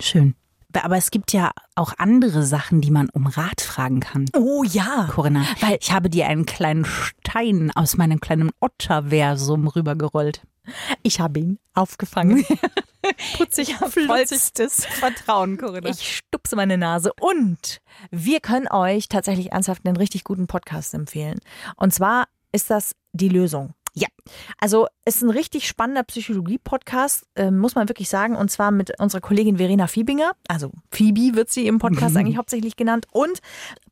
Schön. 0.00 0.34
Aber 0.82 0.98
es 0.98 1.10
gibt 1.10 1.32
ja 1.32 1.52
auch 1.74 1.94
andere 1.96 2.42
Sachen, 2.42 2.82
die 2.82 2.90
man 2.90 3.08
um 3.10 3.26
Rat 3.26 3.62
fragen 3.62 4.00
kann. 4.00 4.26
Oh 4.36 4.62
ja. 4.62 5.08
Corinna, 5.10 5.42
weil 5.60 5.78
ich 5.80 5.90
habe 5.90 6.10
dir 6.10 6.26
einen 6.26 6.44
kleinen 6.44 6.84
Stein 6.84 7.70
aus 7.74 7.96
meinem 7.96 8.20
kleinen 8.20 8.50
Otterversum 8.60 9.68
rübergerollt. 9.68 10.42
Ich 11.02 11.20
habe 11.20 11.40
ihn 11.40 11.58
aufgefangen. 11.74 12.44
Putzig, 13.36 13.74
flutzig. 13.74 14.06
Vollstes 14.06 14.84
Vertrauen, 14.86 15.58
Corinna. 15.58 15.88
Ich 15.90 16.16
stupse 16.16 16.56
meine 16.56 16.76
Nase. 16.76 17.12
Und 17.20 17.80
wir 18.10 18.40
können 18.40 18.68
euch 18.68 19.08
tatsächlich 19.08 19.52
ernsthaft 19.52 19.86
einen 19.86 19.96
richtig 19.96 20.24
guten 20.24 20.46
Podcast 20.46 20.94
empfehlen. 20.94 21.38
Und 21.76 21.94
zwar 21.94 22.26
ist 22.52 22.70
das 22.70 22.96
die 23.12 23.28
Lösung. 23.28 23.74
ja, 23.94 24.08
Also 24.58 24.88
es 25.04 25.16
ist 25.16 25.22
ein 25.22 25.30
richtig 25.30 25.68
spannender 25.68 26.02
Psychologie-Podcast, 26.02 27.26
äh, 27.36 27.50
muss 27.50 27.74
man 27.76 27.88
wirklich 27.88 28.08
sagen. 28.08 28.34
Und 28.34 28.50
zwar 28.50 28.70
mit 28.70 28.98
unserer 29.00 29.20
Kollegin 29.20 29.56
Verena 29.58 29.86
Fiebinger. 29.86 30.32
Also 30.48 30.72
Phoebe 30.90 31.34
wird 31.36 31.50
sie 31.50 31.66
im 31.66 31.78
Podcast 31.78 32.16
eigentlich 32.16 32.36
hauptsächlich 32.38 32.76
genannt. 32.76 33.06
Und 33.12 33.38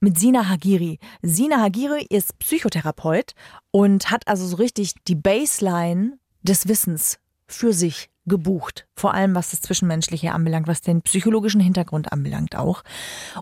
mit 0.01 0.19
Sina 0.19 0.49
Hagiri. 0.49 0.99
Sina 1.23 1.61
Hagiri 1.61 2.05
ist 2.11 2.39
Psychotherapeut 2.39 3.35
und 3.71 4.11
hat 4.11 4.27
also 4.29 4.47
so 4.47 4.57
richtig 4.57 4.95
die 5.07 5.15
Baseline 5.15 6.19
des 6.45 6.69
Wissens 6.69 7.19
für 7.47 7.73
sich 7.73 8.09
gebucht. 8.27 8.87
Vor 8.97 9.13
allem, 9.13 9.35
was 9.35 9.51
das 9.51 9.61
Zwischenmenschliche 9.61 10.33
anbelangt, 10.33 10.67
was 10.67 10.81
den 10.81 11.03
psychologischen 11.03 11.61
Hintergrund 11.61 12.13
anbelangt 12.13 12.57
auch. 12.57 12.83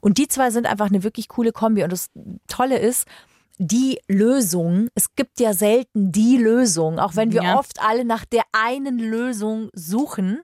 Und 0.01 0.19
die 0.19 0.27
zwei 0.27 0.51
sind 0.51 0.67
einfach 0.67 0.87
eine 0.87 1.05
wirklich 1.05 1.29
coole 1.29 1.53
Kombi. 1.53 1.85
Und 1.85 1.93
das 1.93 2.11
Tolle 2.49 2.79
ist, 2.79 3.07
die 3.59 4.01
Lösung, 4.09 4.89
es 4.95 5.15
gibt 5.15 5.39
ja 5.39 5.53
selten 5.53 6.11
die 6.11 6.37
Lösung, 6.37 6.99
auch 6.99 7.15
wenn 7.15 7.33
wir 7.33 7.43
Ja. 7.45 7.59
oft 7.59 7.81
alle 7.81 8.05
nach 8.05 8.25
der 8.25 8.43
einen 8.53 8.99
Lösung 8.99 9.69
suchen. 9.73 10.41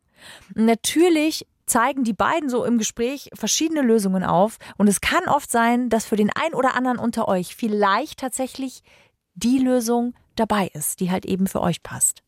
Natürlich 0.55 1.47
zeigen 1.67 2.05
die 2.05 2.13
beiden 2.13 2.49
so 2.49 2.65
im 2.65 2.79
Gespräch 2.79 3.31
verschiedene 3.35 3.83
Lösungen 3.83 4.25
auf. 4.25 4.59
Und 4.77 4.89
es 4.89 5.01
kann 5.01 5.25
oft 5.27 5.51
sein, 5.51 5.89
dass 5.89 6.07
für 6.07 6.17
den 6.17 6.31
einen 6.31 6.55
oder 6.55 6.75
anderen 6.77 6.99
unter 6.99 7.29
euch 7.29 7.57
vielleicht 7.57 8.21
tatsächlich 8.21 8.83
die 9.35 9.59
Lösung 9.59 10.15
dabei 10.39 10.71
ist, 10.75 11.01
die 11.01 11.11
halt 11.11 11.25
eben 11.27 11.47
für 11.47 11.61
euch 11.61 11.83
passt. 11.83 12.23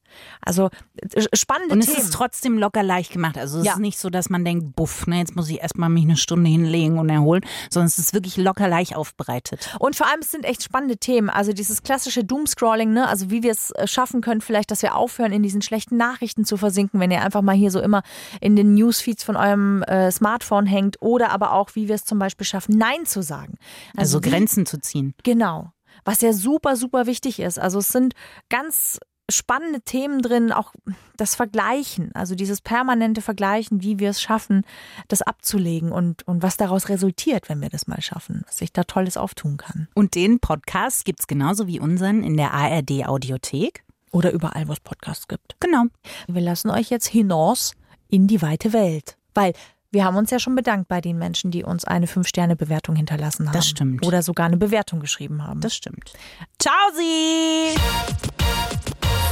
Also 0.44 0.70
äh, 0.96 1.22
spannende 1.36 1.72
Und 1.72 1.80
es 1.80 1.86
Themen. 1.86 1.98
ist 2.00 2.12
trotzdem 2.12 2.58
locker 2.58 2.82
leicht 2.82 3.12
gemacht. 3.12 3.38
Also 3.38 3.60
es 3.60 3.64
Ja. 3.66 3.74
ist 3.74 3.78
nicht 3.78 3.96
so, 3.96 4.10
dass 4.10 4.28
man 4.28 4.44
denkt, 4.44 4.74
buff, 4.74 5.06
ne, 5.06 5.18
jetzt 5.18 5.36
muss 5.36 5.48
ich 5.48 5.60
erstmal 5.60 5.88
mich 5.88 6.02
eine 6.02 6.16
Stunde 6.16 6.50
hinlegen 6.50 6.98
und 6.98 7.08
erholen, 7.10 7.44
sondern 7.70 7.86
es 7.86 7.98
ist 8.00 8.12
wirklich 8.12 8.36
locker 8.36 8.66
leicht 8.66 8.96
aufbereitet. 8.96 9.72
Und 9.78 9.94
vor 9.94 10.08
allem, 10.08 10.18
es 10.20 10.32
sind 10.32 10.44
echt 10.44 10.64
spannende 10.64 10.96
Themen. 10.96 11.30
Also 11.30 11.52
dieses 11.52 11.84
klassische 11.84 12.24
Doomscrolling, 12.24 12.92
ne? 12.92 13.06
Also 13.06 13.30
wie 13.30 13.44
wir 13.44 13.52
es 13.52 13.70
äh, 13.70 13.86
schaffen 13.86 14.20
können, 14.20 14.40
vielleicht, 14.40 14.72
dass 14.72 14.82
wir 14.82 14.96
aufhören, 14.96 15.30
in 15.30 15.44
diesen 15.44 15.62
schlechten 15.62 15.96
Nachrichten 15.96 16.44
zu 16.44 16.56
versinken, 16.56 16.98
wenn 16.98 17.12
ihr 17.12 17.22
einfach 17.22 17.42
mal 17.42 17.54
hier 17.54 17.70
so 17.70 17.80
immer 17.80 18.02
in 18.40 18.56
den 18.56 18.74
Newsfeeds 18.74 19.22
von 19.22 19.36
eurem 19.36 19.84
äh, 19.84 20.10
Smartphone 20.10 20.66
hängt. 20.66 20.96
Oder 21.00 21.30
aber 21.30 21.52
auch, 21.52 21.76
wie 21.76 21.86
wir 21.86 21.94
es 21.94 22.04
zum 22.04 22.18
Beispiel 22.18 22.44
schaffen, 22.46 22.76
Nein 22.76 23.06
zu 23.06 23.22
sagen. 23.22 23.58
Also, 23.96 24.24
wie- 24.24 24.28
Grenzen 24.28 24.66
zu 24.66 24.80
ziehen. 24.80 25.14
Genau. 25.22 25.70
Was 26.04 26.20
ja 26.20 26.32
super, 26.32 26.76
super 26.76 27.06
wichtig 27.06 27.40
ist. 27.40 27.58
Also 27.58 27.78
es 27.78 27.88
sind 27.88 28.14
ganz 28.48 28.98
spannende 29.30 29.80
Themen 29.80 30.22
drin, 30.22 30.52
auch 30.52 30.72
das 31.16 31.34
Vergleichen, 31.34 32.10
also 32.14 32.34
dieses 32.34 32.60
permanente 32.60 33.22
Vergleichen, 33.22 33.82
wie 33.82 33.98
wir 33.98 34.10
es 34.10 34.20
schaffen, 34.20 34.64
das 35.08 35.22
abzulegen 35.22 35.92
und, 35.92 36.26
und 36.26 36.42
was 36.42 36.56
daraus 36.56 36.88
resultiert, 36.88 37.48
wenn 37.48 37.60
wir 37.60 37.68
das 37.68 37.86
mal 37.86 38.00
schaffen, 38.00 38.42
was 38.46 38.58
sich 38.58 38.72
da 38.72 38.84
Tolles 38.84 39.16
auftun 39.16 39.56
kann. 39.56 39.88
Und 39.94 40.14
den 40.14 40.40
Podcast 40.40 41.04
gibt's 41.04 41.26
genauso 41.26 41.66
wie 41.66 41.80
unseren 41.80 42.22
in 42.22 42.36
der 42.36 42.52
ARD 42.52 43.06
Audiothek. 43.06 43.84
Oder 44.12 44.32
überall, 44.32 44.66
wo 44.66 44.72
es 44.72 44.80
Podcasts 44.80 45.28
gibt. 45.28 45.54
Genau. 45.60 45.84
Wir 46.26 46.42
lassen 46.42 46.68
euch 46.68 46.90
jetzt 46.90 47.06
hinaus 47.06 47.74
in 48.08 48.26
die 48.26 48.42
weite 48.42 48.72
Welt. 48.72 49.16
Weil 49.34 49.52
wir 49.92 50.04
haben 50.04 50.16
uns 50.16 50.30
ja 50.30 50.38
schon 50.38 50.54
bedankt 50.54 50.88
bei 50.88 51.00
den 51.00 51.18
Menschen, 51.18 51.50
die 51.50 51.64
uns 51.64 51.84
eine 51.84 52.06
Fünf-Sterne-Bewertung 52.06 52.94
hinterlassen 52.94 53.46
haben. 53.48 53.54
Das 53.54 53.68
stimmt. 53.68 54.06
Oder 54.06 54.22
sogar 54.22 54.46
eine 54.46 54.56
Bewertung 54.56 55.00
geschrieben 55.00 55.44
haben. 55.44 55.60
Das 55.60 55.74
stimmt. 55.74 56.12
Ciao, 56.58 56.74
Sie! 56.96 57.74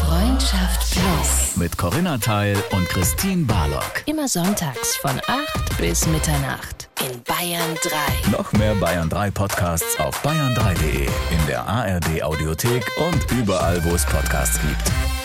Freundschaft 0.04 0.90
Plus. 0.90 1.56
Mit 1.56 1.76
Corinna 1.76 2.18
Teil 2.18 2.56
und 2.72 2.88
Christine 2.88 3.44
Barlock. 3.44 4.02
Immer 4.06 4.26
sonntags 4.26 4.96
von 4.96 5.20
8 5.26 5.78
bis 5.78 6.06
Mitternacht 6.06 6.88
in 7.00 7.22
Bayern 7.22 7.76
3. 8.24 8.30
Noch 8.30 8.52
mehr 8.52 8.74
Bayern 8.74 9.08
3 9.08 9.30
Podcasts 9.30 9.98
auf 10.00 10.24
bayern3.de, 10.24 11.04
in 11.04 11.46
der 11.46 11.66
ARD 11.66 12.22
Audiothek 12.22 12.84
und 12.98 13.30
überall, 13.38 13.84
wo 13.84 13.94
es 13.94 14.04
Podcasts 14.06 14.58
gibt. 14.60 15.17